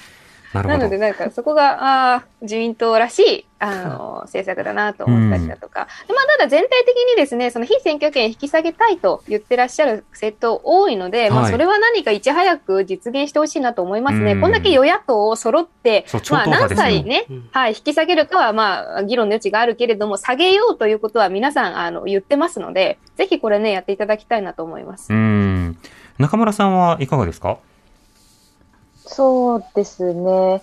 [0.54, 0.98] ななので、。
[0.98, 5.88] なんかそこが、ああ、自民党らしい、あの、政策だなと思ったりだとか。
[6.08, 14.34] でまあ、ただ全体的にですね、その非選挙権引き下げたいと言ってらっしゃる政党多いので、まあ、はいそれは何かいち早く実現してほしいなと思いますね。
[14.34, 25.14] うんこんだけ与野党揃ってまあ、何歳ねうん、はい、引き下げるかは、まあ、議論の余地があるけれども、下げようということは皆さん、あの、言ってますので、ぜひこれね、やっていただきたいなと思います。
[25.14, 25.78] うん。
[26.18, 27.58] 中村さんはいかがですか？
[29.06, 30.62] そうですね。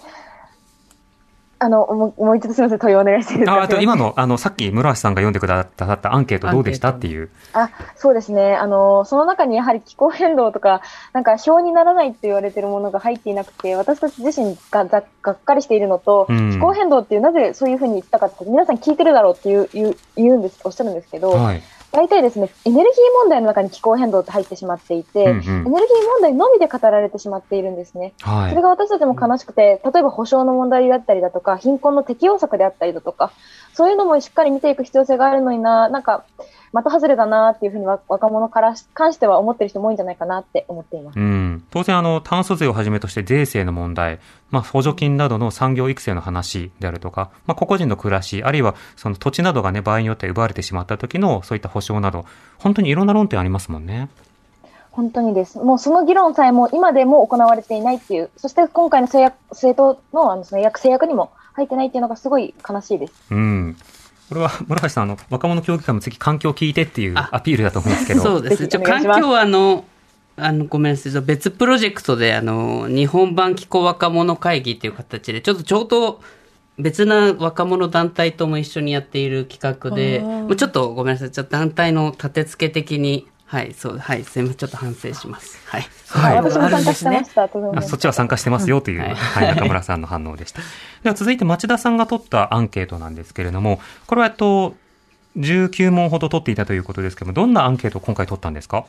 [1.61, 3.63] あの、もうもう一度すみません、問いをお願いしていいですか？
[3.63, 7.31] あ今の、あの、さっき室橋さんが読んでくださったアンケートどうでしたっていう。
[7.53, 8.55] あ、そうですね。
[8.55, 21.63] あの、その中にやはり気候変動とか、なんか表にならないって言われてるものが入っていなくて、私たち自身がざがっかりしているのと、うん気候変動っていうなぜそういうふうに言ったかって、皆さん聞いてるだろうっていう、言う、言うんです、おっしゃるんですけど、はい。
[21.91, 28.13] 大体ですね、エネルギー問題の中に気候変動って入ってしまっていて、うんうんエネルギー問題のみで語られてしまっているんですね。
[28.21, 28.63] はいそれ。
[28.63, 33.33] が私たちも悲しくて、例えば保障の問題だったりだとか、貧困の適用策であったりだとか、
[33.73, 36.25] そういうのもしっかり見ていく必要性があるのにな、なんか、
[36.73, 41.19] 的外れだなっていうふうにわ若者からし関しては思ってる人も多いんじゃないかなって思っています。
[41.19, 44.19] うん、当然あの、炭素税をはじめとして税制の問題、
[44.51, 52.25] まあ、補助金などの産業育成の話であるとか、まあ、個々人の暮らし、あるいはその土地などがね、場合によって奪われてしまった時のそういった保障など、
[52.59, 54.09] 本当にいろんな論点ありますもんね。
[54.91, 55.59] 本当にです。
[55.59, 63.13] もうその議論さえも今でも行われていないっていう、そして今回の制約政党のあのその約制約にも入ってないっていうのがすごい悲しいです。
[63.31, 63.77] うん。
[64.29, 68.21] これは、村橋さん、あの、若者協議会も次環境を聞いてっていうあアピールだと思うんですけど。
[68.21, 68.69] そうですね。
[68.85, 69.85] 環境はあの、
[70.37, 71.23] あの、ごめんなさい。
[71.23, 76.21] 別プロジェクトで、あの、日本版気候若者会議っていう形で、ちょっとちょうど
[76.79, 81.31] 別な若者団体とも一緒にやっている企画で、もうちょっとごめんなさい。
[81.31, 85.59] ちょっと団体の立て付け的にはい、そう、はい、すみません、ちょっと反省します。
[85.67, 85.87] はい。
[86.09, 90.61] はい私も参加してました、とあそっちは参加してますよという、はいはい、中村さんの反応でした。
[91.03, 94.75] では続いて町田さんが取ったアンケートなんですけれども、これはえっと、
[95.39, 98.85] 19問ほど取っていたということですけども、どんなアンケートを今回取ったんですか？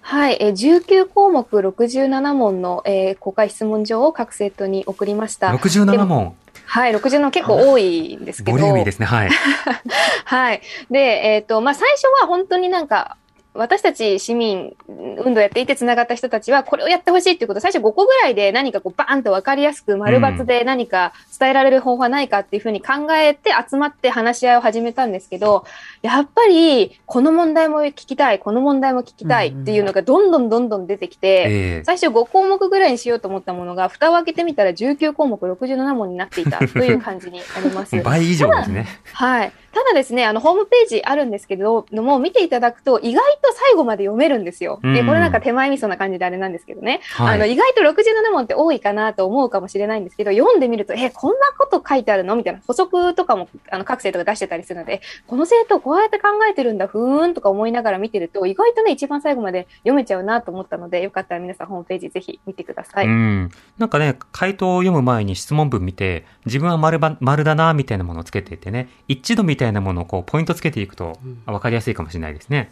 [0.00, 5.50] はい、えー19項目67問の、えー公開質問状を各生徒に送りました。
[5.50, 6.34] ?67 問。
[6.66, 8.58] はい、67結構多いんですけど。
[8.58, 9.06] ボリューミーですね。
[9.06, 9.30] はい。
[10.24, 10.62] はい。
[10.90, 13.16] で、えっ、と、まあ、最初は本当になんか、
[13.54, 25.64] 私たち市民運動やっていて繋がった人たちは、これをやってほしいっていうことを最初5個ぐらいで何かこうバーンと分かりやすく丸抜で何か伝えられる方法はないかっていうふうに考えて集まって話し合いを始めたんですけど、
[26.02, 38.00] やっぱりこの問題も聞きたい、この問題も聞きたいっていうのがどんどんどんどん出てきて、え最初5項目ぐらいにしようと思ったものが、蓋を開けてみたら19項目67問になっていたという感じになりますえ。
[38.04, 38.86] 倍以上ですね。
[39.12, 39.52] はい。
[39.74, 44.80] ただですね、あの、ホームページあるんですけど、のも見ていただくと、意外と最後まで読めるんですよ。
[44.82, 47.00] うんで、これなんか手前味噌な感じであれなんですけどね。
[47.14, 52.36] はいあの、意外と67問って多いかなと思うかもしれないんですけど、読んでみると、え、こんなこと書いてあるの？
[52.36, 63.06] みたいな補足とかも、あの、各生徒が出してたりするので、この生徒こうやって考えてるんだ、ふーんとか思いながら見てると、意外とね、一番最後まで読めちゃうなと思ったので、よかったら皆さんホームページぜひ見てください。
[63.06, 63.50] うん。
[63.78, 72.70] なんかね、回答を読む前に質問文見て、自分は丸ば丸だな、みたいなものをつけていてね、一致度みたいなものをこう、ポイントつけていくと、わかりやすいかもしれないですね。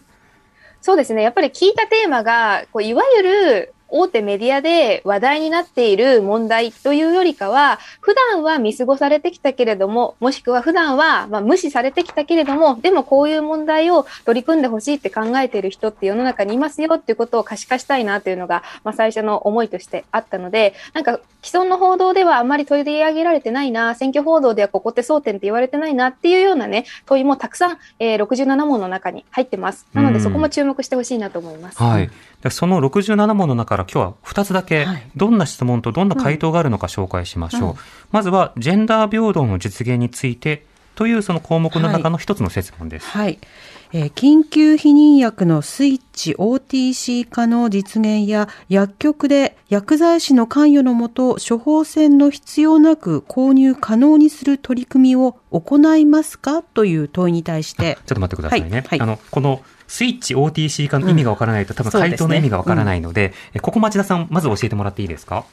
[0.81, 1.23] そうですね。
[1.23, 29.87] やっぱり聞いたテーマが、こういわゆる大手メディアで話題になっている問題というよりかは、普段は見過ごされてきたけれども、もしくは普段はまあ無視されてきたけれども、でもこういう問題を取り組んでほしいって考えている人って世の中にいますよっていうことを可視化したいなというのが、まあ最初の思いとしてあったので、なんか既存の報道ではあまり取り上げられてないな、選挙報道ではここって争点って言われてないなっていうようなね、問いもたくさん、えー67問の中に入ってます。
[29.93, 31.83] なのでうんそこも注目してほしいなと思います。
[31.83, 32.11] はい。
[32.43, 37.71] でその67問の中から今日は2つだけはい、どんな質問とどんな回答があるのか紹介しましょう。
[37.71, 37.77] うん
[38.11, 43.09] まずは、ジェンダー平等の実現についてというその項目の中の一つの設問です。
[43.09, 43.39] はい。
[43.95, 56.63] えー緊急避妊薬のスイッチ OTC 化の実現や薬局で薬剤師の関与のもと処方箋の必要なく購入可能にする取り組みを行いますか？
[56.63, 58.69] という問いに対してちょっと待ってくださいね。
[58.71, 59.61] はいはいあの、この
[59.93, 62.17] スイッチ OTC 化の意味がわからないと、多分そうですね。
[62.17, 65.45] 回答の意味がわからないので、えここ町田さん、まず教えてもらっていいですか？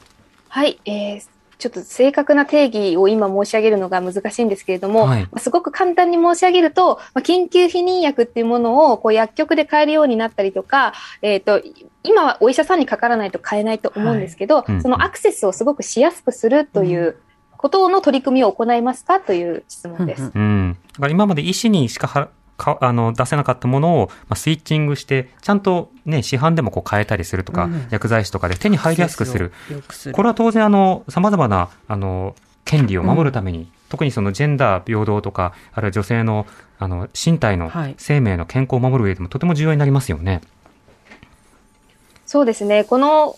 [0.48, 1.22] はい、えー
[1.58, 5.22] ちょっと正確な定義を今申し上げるのが難しいんですけれども、はい。
[5.24, 11.60] まあすごく簡単に申し上げると、まあ緊急避妊薬っていうものをこう薬局で買えるようになったりとか、えっ、と、
[12.02, 14.80] 今はお医者さんにかからないと買えないと思うんですけど、うん。
[14.80, 17.16] そのアクセスをすごくしやすくするという
[17.58, 19.20] ことの取り組みを行いますか？
[19.20, 20.22] という質問です。
[20.34, 20.40] うん。
[20.40, 20.78] うん。
[20.94, 29.52] だから今まで医師にしかはかあの出せなかったものを、まあ、スイッチングして、ちゃんとね、市販でもこう変えたりするとか、うん薬剤師とかで手に入りやすくする。
[29.90, 36.46] するこれは当然あの、様々な、あの、権利を守るために、特にそのジェンダー平等とか、あるいは女性の、
[36.78, 40.40] あの、身体のはい生命の健康を守る上でもとても重要になりますよね。
[42.26, 42.84] そうですね。
[42.84, 43.36] この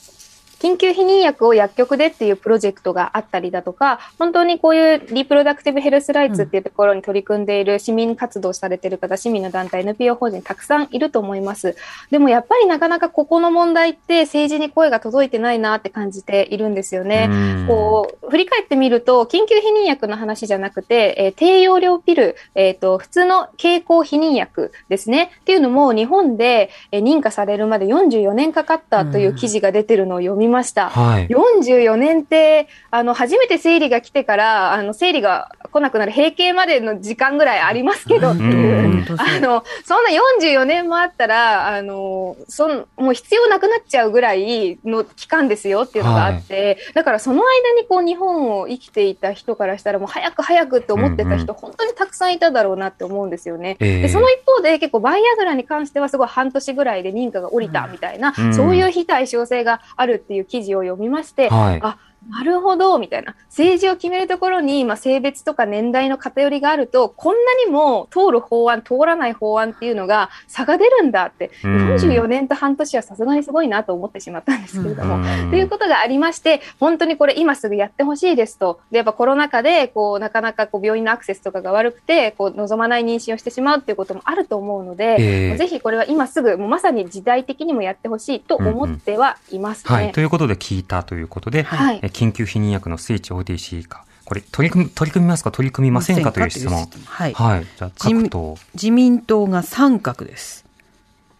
[0.63, 11.75] 緊急避妊薬を薬局でっていうプロジェクトがあったりだとか、本当にこういうリプロダクティブヘルスライツっていうところに取り組んでいる市民活動されている方、市民の団体、NPO 法人たくさんいると思います。
[12.13, 17.27] でもやっぱりなかなかここの問題って政治に声が届いてないなって感じているんですよね。
[17.29, 25.33] うんこう、振り返ってみると、緊急避妊薬の話じゃなくて、えー低用量ピル、えっ、と、普通の経口避妊薬ですね。
[25.41, 30.91] っていうのも、日本で、えー認可されるまで44年かかったという記事が出てるのを読みました。
[30.91, 31.27] はい。
[31.27, 40.11] 44年って、あの、初めて生理が来てから、あの、生理が来なくなる閉経までの時間ぐらいありますけどあの、そんな
[40.41, 53.77] 44年もあったら、あの、そん、もう必要なくなっちゃうぐらいの期間ですよっていうのがあって、だからその間にこう日本を生きていた人からしたらもう早く早くって思ってた人、うん本当にたくさんいただろうなって思うんですよね。
[53.79, 54.03] ええ。
[54.03, 58.55] でその一方で結構バイアグラに関してはすごい半年ぐらいで認可が下りたみたいな、うん。
[58.55, 61.81] そういう非対称性があるっていう記事を読みまして、はい。
[61.83, 61.99] あ
[62.31, 63.35] なるほど、みたいな。
[63.49, 75.17] 政治を決めるところに、まあ、性別とか年代の偏りがあると、こんなにも通る法案、通らない法案っていうのが差が出るんだって、うん44年と半年はさすがにすごいなと思ってしまったんですけれども。
[75.17, 78.81] うんということがありまして、本当にこれ今すぐやってほしいですと。
[78.91, 89.95] で、やっぱコロナ禍で、こう、なかなかこう病院のアクセスとかが悪くて、こう、望まない妊娠をしてしまうっていうこともあると思うので、ええぜひこれは今すぐ、もうまさに時代的にもやってほしいと思ってはいますね。
[89.95, 90.13] はい。
[90.13, 94.05] ということで聞いたということで、はいえ緊急避妊薬のスイッチ OTC 化。
[94.25, 95.51] これ、取り組み、取り組みますか？
[95.51, 96.33] 取り組みませんか？
[96.33, 96.89] という質問。
[97.07, 97.33] はい。
[97.33, 97.65] はい。
[97.65, 98.59] じゃあ、人各党。
[98.75, 100.65] 自民党が三角です。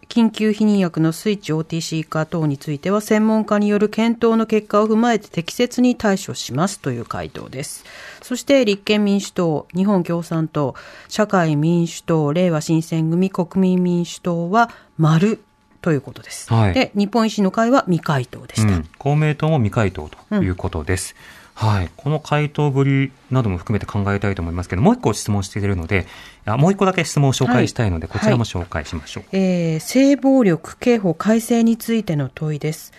[0.09, 7.83] 緊急避妊薬のスイッチ OTC 化等については専門家による検討の結果を踏まえて適切に対処しますという回答です。
[8.21, 10.75] そして立憲民主党、日本共産党、
[11.07, 15.41] 社会民主党、令和新選組、国民民主党は丸
[15.83, 16.51] ということです。
[16.51, 18.73] はいで、日本維新の会は未回答でした。
[18.73, 21.15] うん、公明党も未回答ということです。
[21.53, 21.89] はい。
[21.95, 26.07] この回答ぶりなども含めて考えたいと思いますけど、もう一個質問しているので、
[26.45, 29.23] あもう一個だけ質問を紹介したいので、はいこちらも紹介しましょう。
[29.33, 32.91] えー性暴力刑法改正についての問いです。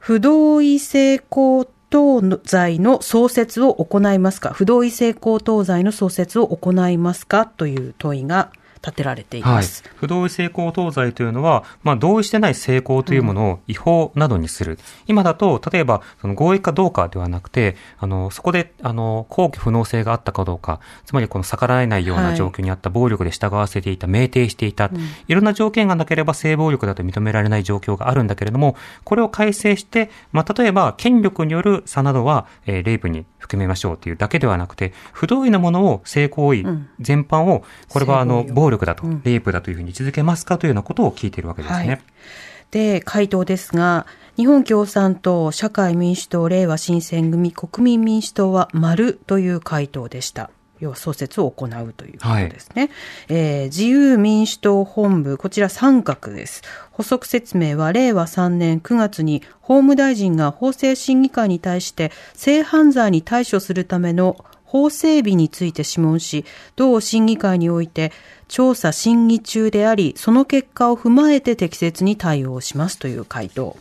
[0.00, 4.50] 不同意性交等罪の創設を行いますか？
[4.50, 7.46] 不同意性交等罪の創設を行いますか？
[7.46, 8.50] という問いが
[8.88, 9.84] 立てられていはいます。。
[9.96, 14.78] 不同意性交等罪というのは、まあ、同意してない性交というものを違法などにする。
[15.06, 24.90] 今だと、例えば、その合意かどうかではなくて、あの、そこで、あの、公拒不能性があったかどうか、つまりこの逆らえないようはない状況にあった、暴力で従わせていた、酩酊していた、
[25.26, 41.88] いろんな条件がなければ性暴力だと認められない状況があるんだけれども、これを改正して、まあ、例えば、権力による差などは、えーレイプに含めましょうというだけではなくて、不同意なものを性行為ん全般を、これはあの、性暴力暴力だとうん、レイプだというふうに位置づけますかというようなことを聞いているわけですね。
[41.88, 42.00] はい
[42.70, 44.06] で、回答ですが、
[44.36, 50.50] 日本共産党、社会民主党、令和新選組、国民民主党は丸という回答でした。
[50.78, 52.90] 要は創設を行うということですね。
[53.28, 56.62] えー自由民主党本部、こちら三角です。
[56.92, 66.44] 補足説明は令和3年9月に法務大臣が法制審議会に対して性犯罪に対処するための法整備について諮問し、
[66.76, 68.12] 同審議会において
[68.48, 73.76] 調査審議中であり、その結果を踏まえて適切に対応しますという回答。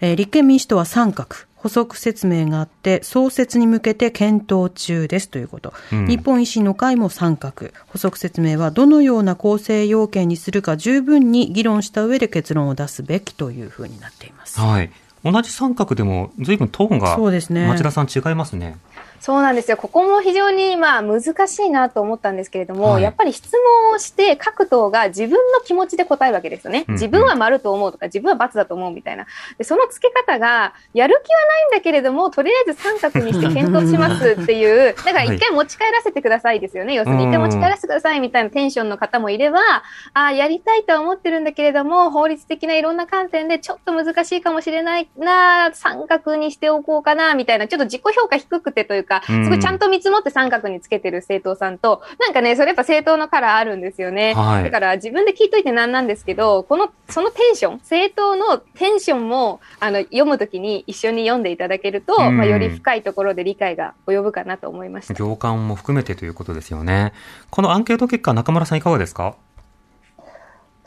[0.00, 1.28] えー立憲民主党は三角。
[1.56, 5.72] 補足説明があって、創設に向けて検討中ですということ。
[5.92, 7.70] うん日本維新の会も三角。
[7.88, 14.60] 補足説明はどのような構成要件にするか十分に議論した上で結論を出すべきというふうになっています。
[14.60, 14.90] はい。
[15.24, 18.76] 同じ三角でも、随分トーンが、そうですね町田さん違いますね。
[19.20, 19.76] そうなんですよ。
[19.76, 26.84] ここも非常にまあ難しいなと思ったんですけれども、はいやっぱり質問をして各党が自分の気持ちで答えるわけですよね。
[26.86, 29.26] うんうん自分は丸と思うとか、自分は×だと思うみたいな。
[29.56, 36.94] で、その付け方が、やる気はないんだけれども、とりあえず三角にして検討しますっていう、だから一回持ち帰らせてくださいですよね。
[36.94, 54.34] 要するに一回持ち帰らせてくださいみたいなテンションの方もいれば、ああ、やりたいとは思ってるんだけれども、法律的ないろんな観点でちょっと難しいかもしれないな、三角にしておこうかな、みたいな、ちょっと自己評価低くてというか、うんすごいちゃんと見積もって三角につけてる政党さんと、なんかね、それやっぱ政党のカラーあるんですよね。
[54.34, 65.14] はいだから自分で聞いといてなんなんですけど、この、そのテンション、政党のテンションも、あの、読むときに一緒に読んでいただけると、うんまあ、より深いところで理解が及ぶかなと思いました。
[65.14, 67.12] 行間も含めてということですよね。
[67.50, 69.36] このアンケート結果、中村さんいかがですか？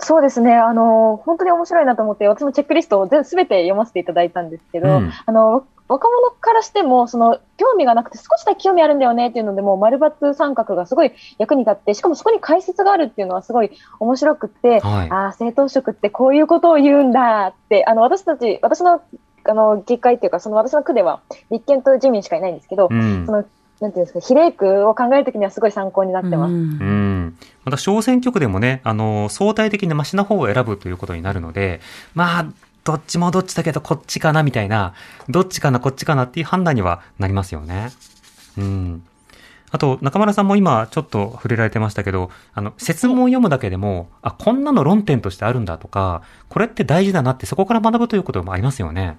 [0.04, 19.02] そうですね、あの、本当に面白いなと思って、私もチェックリストを全すべて読ませていただいたんですけど、うんあの、若者からしても、その、興味がなくて少しだけ興味あるんだよねっていうので、もう丸抜三角がすごい役に立って、しかもそこに解説があるっていうのはすごい面白くって、はいああ、政党職ってこういうことを言うんだって、あの、私たち、私の、
[19.44, 21.20] あの、議会っていうか、その私の区では、
[21.50, 23.34] 立憲と自民しかいないんですけど、うんそ。
[23.34, 23.44] の、
[23.82, 26.54] なんていうんですか、比例区を考えるときにはすごい参考になってます。
[26.54, 27.38] うんうん。
[27.66, 31.82] また小選挙区でもね、あの、相対的にマシな方を選ぶということになるので、
[32.14, 32.46] まあ、
[32.84, 34.94] どっちもどっちだけどこっちかなみたいな、
[35.30, 37.90] どっちかなこっちかなっていう判断にはなりますよね。
[38.58, 39.04] うん。
[39.72, 49.18] あと、中村さんも今ちょっと触れられてましたけど、あの、説問を読むだけでも、あ、こんなの論点としてあるんだとか、これって大事だなってそこから学ぶということもありますよね。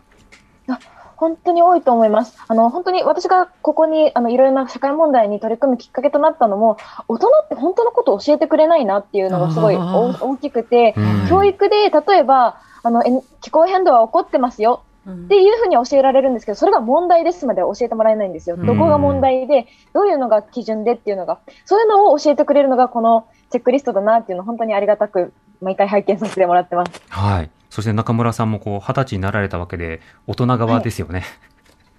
[1.22, 2.36] 本当に多いと思います。
[2.48, 18.56] あの、本当に私がここに、あの、いろいろな社会問題に取り組むきっかけとなったのも、大人って本当のことを教えてくれないなっていうのがすごい大きくて、うん教育で、例えば、あの、え気候変動は起こってますよっていうふうに教えられるんですけど、それが問題ですまでは教えてもらえないんですよ。
[18.56, 27.02] うんどこが問題で、どういうのが基準でっていうのが、そういうのを教えてくれるのがこのチェックリストだなっていうのを本当にありがたく毎回拝見させてもらってます。
[27.08, 27.50] はい。
[27.70, 31.24] そして中村さんもこう、二十歳になられたわけで、大人側ですよね。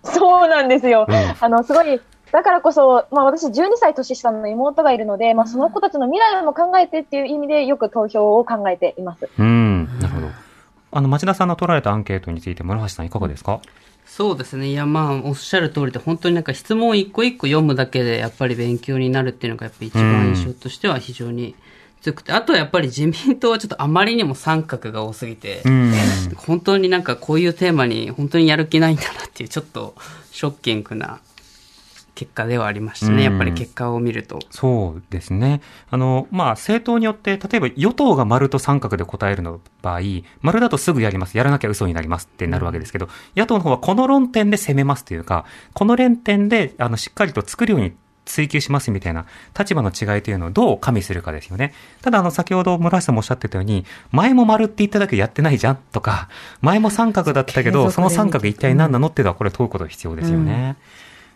[0.03, 1.05] そうなんですよ。
[1.07, 1.99] うんあの、すごい、
[2.31, 9.29] だからこそ、まあ私12歳年下の妹がいるので、まあその子たちの未来も考えてっていう意味でよく投票を考えています。
[9.37, 9.87] うん。
[10.93, 13.61] あの、町田さんの取られたアンケートについて、村橋さんいかがですか、
[14.05, 14.69] そうですね。
[14.69, 21.55] いや、まあ、おっしゃる通りで、本当になんか質問一個一個読むだけで、やっぱり勉強になるっていうのが、やっぱり一番印象としては非常に
[22.01, 25.93] 強くて、あとはやっぱり自民党はちょっとあまりにも三角が多すぎて、うん。
[26.35, 29.95] 本当になんかこういうテーマに本当にやる気ないんだなっていう、ちょっと
[30.31, 31.19] ショッキングな
[32.15, 33.13] 結果ではありましたね。
[33.13, 34.39] うんやっぱり結果を見ると。
[34.49, 35.61] そうですね。
[35.89, 40.01] あの、まあ、政党によって、例えば与党が丸と三角で答えるの場合、
[40.41, 41.37] 丸だとすぐやります。
[41.37, 47.93] やらなきゃ嘘になりますってなるわけですけど、野党の方はこの論点で攻めますというか、この論点で、あの、しっかりと作るように
[48.25, 49.25] 追求しますみたいな
[49.57, 51.73] 立場の違いというのをどう加味するかですよね。
[52.01, 56.29] ただ、あの、先ほど村橋さんもおっしゃってたように、前も丸って言っただけやってないじゃんとか、
[56.61, 60.77] 前も三角だったけど、その三角一体何なのっていうのはこれ問うこと必要ですよね。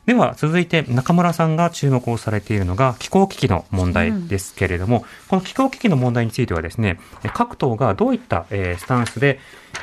[0.08, 9.39] では続いて中村さんが注目をされているのが気候危機の問題ですけれども、この気候危機の問題についてはですねえ各党がどういった、えースタンスで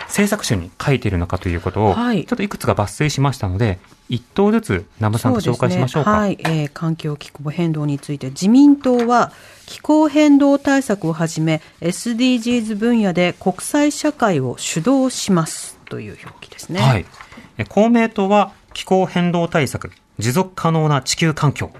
[0.06, 6.12] 政策集に書いているのかということを、はいちょっといくつか抜粋しましたので一党ずつ南部さんと紹介しましょうか。
[6.12, 9.30] そうねはい、えー環境気候変動について自民党は
[9.66, 16.80] 気候変動対策をはじめ SDGs 分野で国際社会を主導しますという表記ですね。
[16.80, 17.04] はい。
[17.58, 21.70] え公明党は気候変動対策、持続可能な地球環境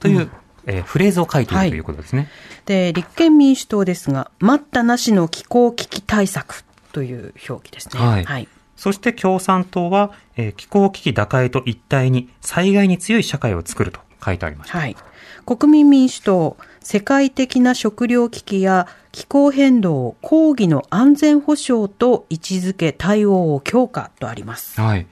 [0.00, 0.30] という、
[0.66, 2.28] えーフレーズを書いているということですね。
[2.66, 6.62] で立憲民主党ですが待ったなしの気候危機対策
[6.92, 8.00] という表記ですね。
[8.00, 14.78] はいはいそして共産党は、えー気候危機打開と一体に災害に強い社会を作ると書いてありました。
[14.78, 14.96] はい。
[15.44, 24.80] 国民民主党、世界的な食糧危機や気候変動を抗議の安全保障と位置づけ対応を強化とあります。
[24.80, 25.06] はい。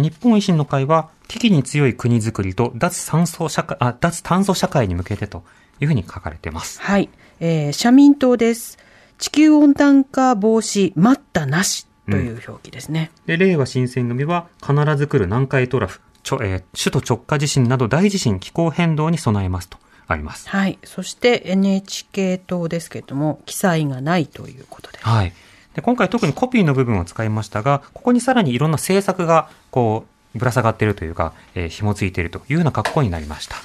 [0.00, 5.44] 日本維新の会は、危機に強い国づくりと脱炭素社会、あ、脱炭素社会に向けてと
[5.80, 6.80] いうふうに書かれています。
[6.80, 7.08] はい。
[7.40, 8.78] えー社民党です。
[9.18, 13.10] 地球温暖化防止待ったなしという表記ですね。
[13.26, 19.78] で、令和新選組は、必ず来る南海トラフ、ちょえー首都直下地震など大地震気候変動に備えますと
[20.08, 20.48] あります。
[20.48, 20.78] はい。
[20.84, 24.98] そして NHK 党ですけれども、記載がないということで。
[25.00, 25.32] はい。
[25.74, 30.04] で、今回特にコピーの部分を使いましたが、ここにさらにいろんな政策が、こ
[30.34, 33.56] う、ぶら下がっているというか、えー紐付いているというような格好になりました。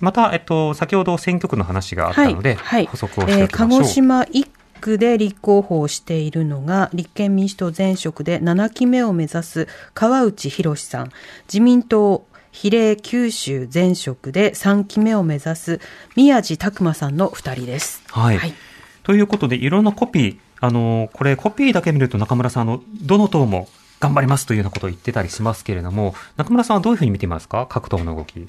[0.00, 3.82] また、えっと、先ほど選挙区の話があったので、はい補足をしてえー鹿おきましょう。
[3.84, 4.48] 児島1
[4.80, 11.10] 区で立候補をしているのが立憲民主党前職で7期目を目指す川内博さん
[11.46, 15.80] 自民党比例九州前職で3期目を目指す
[16.16, 18.02] 宮地拓馬さんの2人です。
[18.08, 18.38] はい。
[18.38, 18.54] はい
[19.02, 27.66] ということで、いろんなコピー、あのーこれコピーだけ見ると中村さん、あの、どの党も頑張りますというようなことを言ってたりしますけれども、中村さんはどういうふうに見ていますか？
[27.68, 28.48] 各党の動き。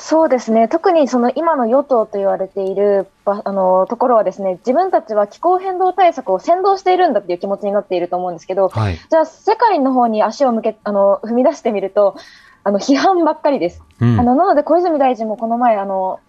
[0.00, 0.68] そうですね。
[0.68, 8.96] 特にその今の与党と言われているばあのところはですね、自分たちは気候変動対策を先導しているんだっていう気持ちになっていると思うんですけど、はい。
[8.96, 12.16] じゃあ世界の方に足を向け、あの、踏み出してみると、
[12.62, 13.82] あの、批判ばっかりです。
[14.00, 16.20] うんあの、なので小泉大臣もこの前、あの、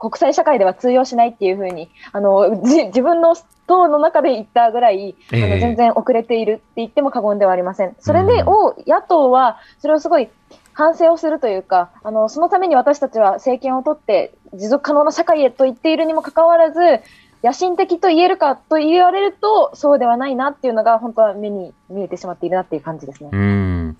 [0.00, 3.36] 国際社会では通用しないっていうふうに、あの、じ自分の
[3.66, 7.94] 党の中で言ったぐらい、あええの全然遅れているって言っても過言ではありません。
[8.00, 10.28] それで、うんを野党は、それをすごい
[10.72, 16.80] 反省をするというか、あの、そのために私たちは政権を取って持続可能な社会へと言っているにもかかわらず、
[17.42, 23.30] 野心的と言えるかと言われると、そうではないなっていうのが、本当は目に見えてしまっているなっていう感じですね。
[23.32, 23.96] うん。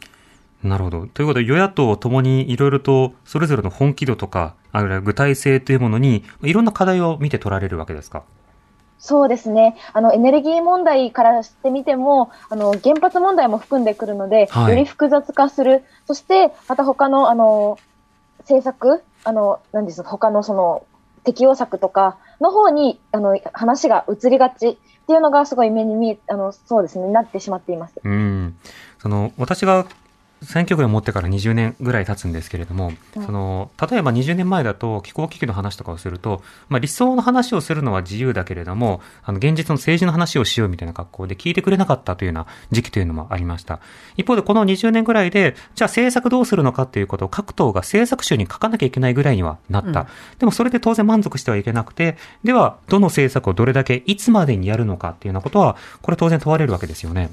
[0.63, 1.07] なるほど。
[1.07, 8.23] ということで、与野党ともにいろいろと、それぞれの本気度とか、あるいは具体性というものに、いろんな課題を見て取られるわけですか？
[8.99, 9.77] そうですね。
[9.95, 15.85] あの、エネルギー問題からしてみても、あの、原発問題も含んでくるので、はいより複雑化する。
[16.07, 17.79] そして、また他の、あの、
[18.41, 20.85] 政策、あの、何ですか、他のその、
[21.25, 27.95] 適用策とかの方に、あの、話が移りがちっていうのがすごい目に見え、あの、そうですね、なってしまっています。
[28.05, 28.57] うん。
[28.99, 29.87] その、私が
[30.43, 43.81] 選挙区を持ってから20年ぐらい経つんですけれども、うんその、例えば20年前だと気候危機の話とかをすると、まあ理想の話をするのは自由だけれども、あの、現実の政治の話をしようみたいな格好で聞いてくれなかったというような時期というのもありました。
[44.17, 50.01] 一方でこの20年ぐらいで、じゃあ政策どうするのかっていうことを各党が政策集に書かなきゃいけないぐらいにはなった。
[50.01, 50.07] うん
[50.39, 57.31] でもそれで当然満足してはいけなくて、では、どの政策をどれだけいつまでにやるのかっていうようなことは、これ当然問われるわけですよね。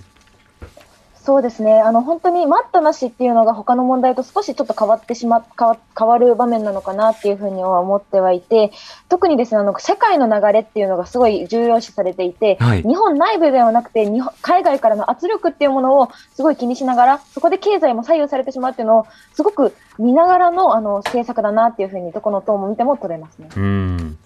[1.28, 1.82] そうですね。
[1.82, 8.72] あの、本当に待ったなしっていうのが他の問題と少しちょっと変わってしま、変わ変わる場面なのかなっていうふうには思ってはいて、
[9.10, 23.50] 特にですね、あの、世界の流れっていうのがすごい重要視されていて、はい日本内部ではなくて日本、海外からの圧力っていうものをすごい気にしながら、そこで経済も左右されてしまうっていうのをすごく見ながらの、あの、政策だなっていうふうに、どこの党も見ても取れますね。
[23.54, 24.18] うん。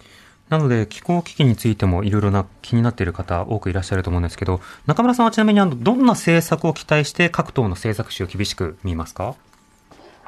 [0.52, 9.34] なので、気候危機についてもいろいろな気になっている方多くいらっしゃると思うんですけど、中村さんはちなみにあの、どんな政策を期待して各党の政策集を厳しく見ますか？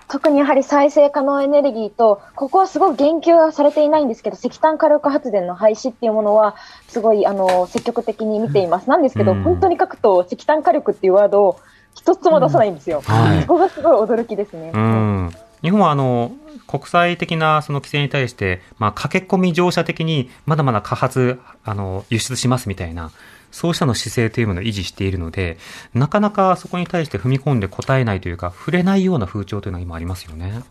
[0.08, 6.56] 特にやはり再生可能エネルギーと、ここはすごい言及はされていないんですけど、石炭火力発電の廃止っていうものは、
[6.88, 8.90] すごい、あの、積極的に見ています。
[8.90, 11.60] なんですけど、うん本当に各党、石炭火力っていうワードを
[11.96, 13.02] 一つも出さないんですよ。
[13.02, 14.72] はいそこがすごい驚きですね。
[14.74, 15.32] うん。
[15.64, 16.32] 日本はあの
[16.68, 23.12] 国際的なその規制に対して、まあ、駆け込み乗車的にまだまだ過発あの輸出しますみたいな、
[23.52, 25.58] そうしたの姿勢というものを維持しているので、
[25.94, 30.64] なかなかそこに対して踏み込んで答えないというか、触れないような風潮というのは今ありますよね。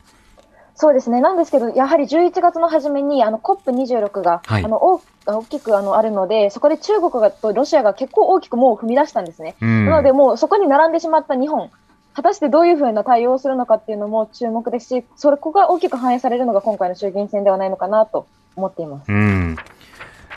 [0.75, 1.21] そうですね。
[1.21, 9.55] なんですけど、やはり11月の初めに、あの、COP26 が、はいあの、大大きくあのあるので、そこで中国がとロシアが結構大きくもう踏み出したんですね。
[9.61, 11.71] うんなので、もうそこに並んでしまった日本、
[12.15, 19.11] 果たしてどういうふうな対応をするのかっていうのも注目ですし、それここが大きく反映されるのが今回の衆議院選ではないのかなと思っています。
[19.11, 19.57] うん。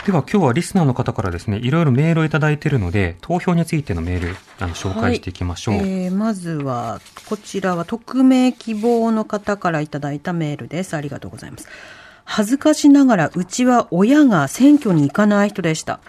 [0.05, 5.75] では今日はリスナーの方からですね、いろいろメールをいただいているので、投票についてのメール、あの、紹介していきましょう。
[5.75, 10.95] えーまずは、こちらは匿名希望の方からいただいたメールです。
[10.95, 11.67] ありがとうございます。
[12.23, 15.99] 恥ずかしながら、うちは親が選挙に行かない人でした。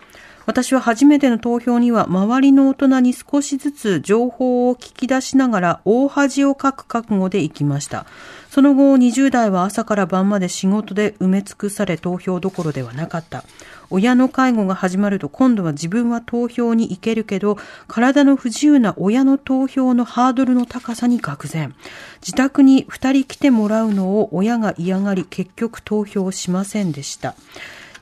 [0.46, 8.06] 私は初めての投票には周りの大人に少しずつ情報を聞き出しながら大恥をかく覚悟で行きました。
[8.48, 13.44] その後20代は朝から晩まで仕事で埋め尽くされ投票どころではなかった。
[13.90, 21.74] 親の介護が始まると今度は自分は投票に行けるけど体の不自由な親の投票のハードルの高さに愕然。
[22.20, 27.34] 自宅に2人来てもらうのを親が嫌がり結局投票しませんでした。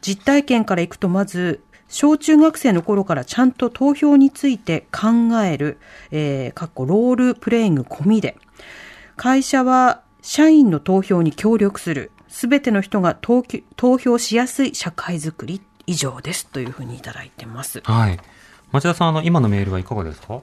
[0.03, 5.79] 実体験からいくとまず小中学生の頃からちゃんと投票について考える、
[6.11, 8.37] えー、かっこロールプレイング込みで、
[9.17, 17.81] 会社は社員の投票に協力する、すべての人が投票投票しやすい社会づくり以上ですというふうにいただいてます。
[17.85, 18.19] はい。
[18.73, 20.41] 町田さん、あの、今のメールはいかがですか？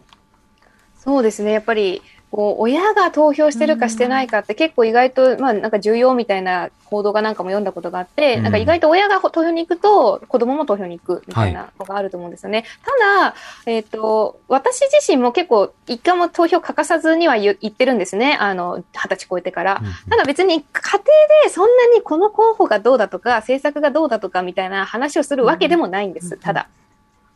[0.98, 1.52] そうですね。
[1.52, 12.64] やっぱり、こう、親が投票してるかしてないかって結構意外と、まあなんか重要みたいな報道がなんかも読んだことがあって、うんなんか意外と親が投票に行くと子供も投票に行くみたいなのがあると思うんですよね。
[12.86, 18.38] ただ、えっ、と、私自身も結構一回も投票欠かさずには言言ってるんですね。
[18.40, 19.82] あの、二十歳超えてから。
[20.10, 21.00] ただ別に家庭
[21.44, 26.38] でそんなにこの候補がどうだとか、政策がどうだとかみたいな話をするわけでもないんです。
[26.38, 26.68] ただ。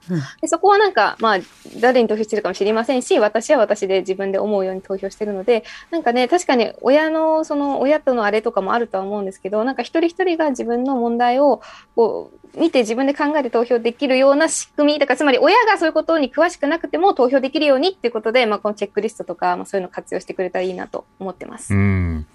[0.09, 1.39] うんでそこはなんか、まあ、
[1.79, 11.61] 誰に投票してるかも知りませんし、私は私で自分で思うように投票してるので、なんかね、確かに親の、その、親とのあれとかもあるとは思うんですけど、なんか一人一人が自分の問題を、
[11.95, 21.73] こう、見て自分で考えて投票できるような仕組み、だからつまり親がそういうことに詳しくなくても投票できるようにっていうことで、まあ、このチェックリストとか、まあ、そういうの活用してくれたらいいなと思ってます。
[21.73, 22.25] うん。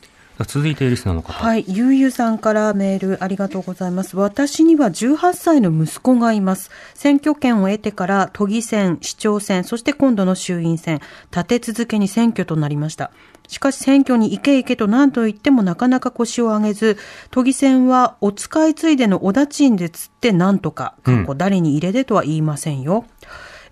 [0.45, 1.32] 続いてリスナーの方。
[1.32, 1.64] はい。
[1.68, 4.16] ゆうゆうさんからメールありがとうございます。
[4.16, 6.70] 私には18歳の息子がいます。
[6.95, 13.11] 選挙権を得てから都議選、市長選、そして今度の衆院選、立て続けに選挙となりました。
[13.51, 16.97] しかし選挙に行け行けと何と言ってもなかなか腰を上げず、
[17.32, 23.05] 都議選はお使いついでのお立ちんでつってなんとか、うんかっこ誰に入れでとは言いませんよ。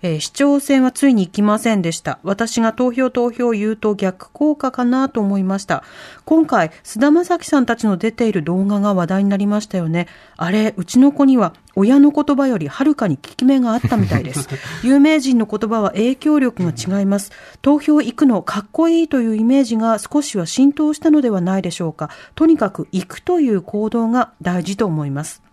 [0.01, 2.19] えー市長選はついに行きませんでした。
[2.23, 5.83] 私が投票投票を言うと逆効果かなと思いました。
[6.25, 10.07] 今回、菅田将暉さんたちの出ている動画が話題になりましたよね。
[10.37, 14.47] あれ、うちの子には親の言葉よりはるかに効き目があったみたいです。
[14.83, 17.31] 有名人の言葉は影響力が違います。
[17.61, 22.09] 投票行くのかっこいいというイメージが少しは浸透したのではないでしょうか。
[22.35, 25.48] とにかく行くという行動が大事と思います。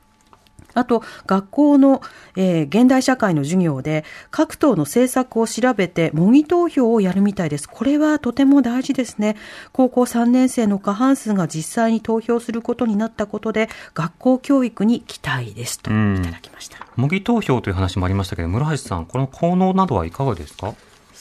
[0.77, 2.03] あと、学校の、
[2.37, 7.69] えー現代社会の授業で、各党の政策を調べて模擬投票をやるみたいです。
[7.69, 9.37] これはとても大事ですね。
[9.73, 15.79] 高校3年生の過半数が実際に投票することになったことで、学校教育に期待です。
[15.81, 16.79] とうんいただきました。
[16.97, 20.75] 模擬投票という話もありましたけど、室橋さん、この効能などはいかがですか？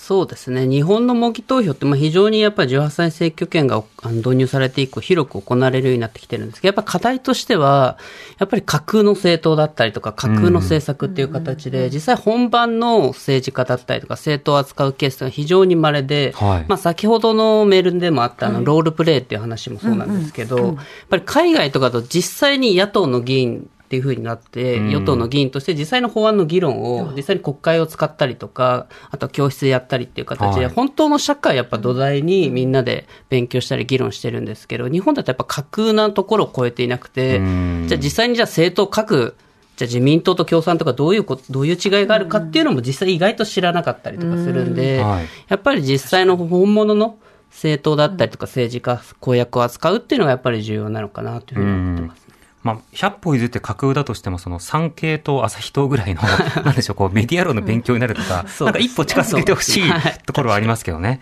[0.06, 0.68] そうですね。
[0.68, 7.97] 日本の模擬投票って、まあ、非常にやっぱり18歳選挙権が導入されて以降、広く行われるようになってきてるんですけど、やっぱ課題としては、
[8.38, 16.66] やっぱり架空の政党だったりとか、架空の政策っていう形で、実際本番の政治家だったりとか、政党を扱うケースが非常に稀で、はい。
[16.68, 20.76] まあ、先ほどのメールでもあったあの、ロールプレイっていう話もそうなんですけど、やっ
[21.10, 24.90] ぱり海外とかと実際に野党の議員っていう風になって、うん。
[24.90, 30.74] 与党の議員として実際の法案の議論を、実際に国会を使ったりとか、あとは教室でやったりっていう形で、はい。
[30.74, 39.36] 本当の社会やっぱ土台にみんなで勉強したり議論してるんですけど、日本だとやっぱ架空なところを超えていなくてうん、じゃあ実際にじゃあ政党各、
[39.76, 47.18] じゃあ自民党と共産とかどういうこと、どういう違いがあるかっていうのも実際意外と知らなかったりとかするんで、はいやっぱり実際の本物の
[47.52, 50.18] 政党だったりとか政治家、公約を扱うってい。
[50.18, 52.25] うのがやっぱり重要なのかなというふうに思ってます。
[52.66, 56.22] まあ、100歩譲って架空だとしても、その産経と朝日党ぐらいの、
[56.66, 59.84] なんでしょう、こう、メディア論の勉強になるとか、なんか一歩近づけてほしい
[60.26, 61.20] ところはありますけどね。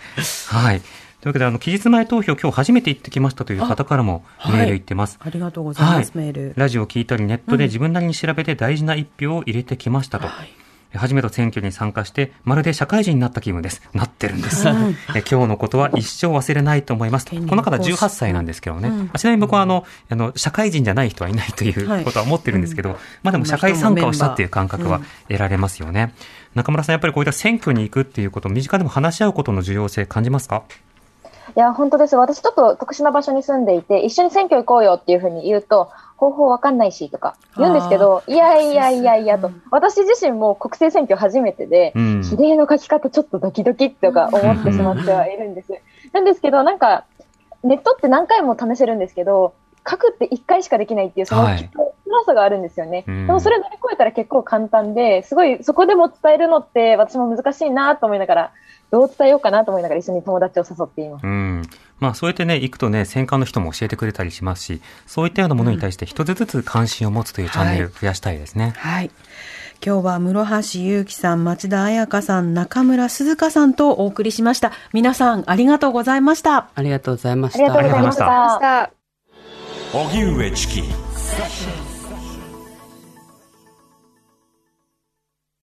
[0.47, 0.79] はい。
[0.79, 5.19] というわけで、あの、期日前投票、今日初めて行ってきましたという方からもメール行ってます。
[5.21, 6.53] ありがとうございます、はいメール。
[6.55, 10.27] ラジオを聞いたり、ネットで自分なりに調べて大事な一票を入れてきましたと。
[10.27, 10.62] はい
[10.97, 13.81] 初めて選挙に参加して、まるで社会人になった気分です。
[13.93, 14.67] なってるんです。
[14.67, 14.71] え
[15.29, 17.25] 今日のことは一生忘れないと思います。
[17.25, 18.89] この方の行使18歳なんですけどね。
[18.89, 26.13] うんちなみに僕はあの、あの、社会人じゃない人はいないということは思ってるんですけど、まあでも社会参加をしたっていう感覚は得られますよね。
[26.55, 30.63] 中村さん、やっぱりこういった選挙に行くっていうこと、身近でも話し合うことの重要性感じますか？
[31.55, 32.15] いや、本当です。
[32.15, 42.23] 私ちょっと特殊な場所に住んでいて、一緒に選挙行こうよっていうふうに言うと、方法わかんないしとか言うんですけど、いやいやいやいやと、私自身も国政選挙初めてで、うん。
[42.23, 45.73] 比例の書き方ちょっとドキドキとか思ってしまってはいるんです。
[46.13, 47.05] なんですけど、なんか、
[47.63, 49.53] ネットって何回も試せるんですけど、
[49.89, 51.69] 書くって1回しかできないっていう、そのはい
[52.13, 53.05] 辛さがあるんですよね。
[53.07, 58.51] うんでもそれ乗り越えたら結構簡単で、すごいそこでも伝えるのって私も難しいなと思いながら、
[58.93, 61.23] どう伝えようかなと思いながら一緒に友達を誘っています。
[61.23, 61.63] うん。
[61.97, 68.75] まあそうやってね、行くとね、戦艦の人も教えてくれたりしますし、そういったようなものに対して一つずつ関心を持つというチャンネル増やしたいですね。
[68.77, 69.09] はい。
[69.83, 74.71] 今日は室橋祐樹さん、町田彩香さん、中村鈴香さんとお送りしました。
[74.93, 76.69] 皆さんありがとうございました。
[76.75, 78.91] ありがとうございましありがとうたございましありがとうございま
[79.91, 79.97] た。
[79.97, 81.92] 荻上チキ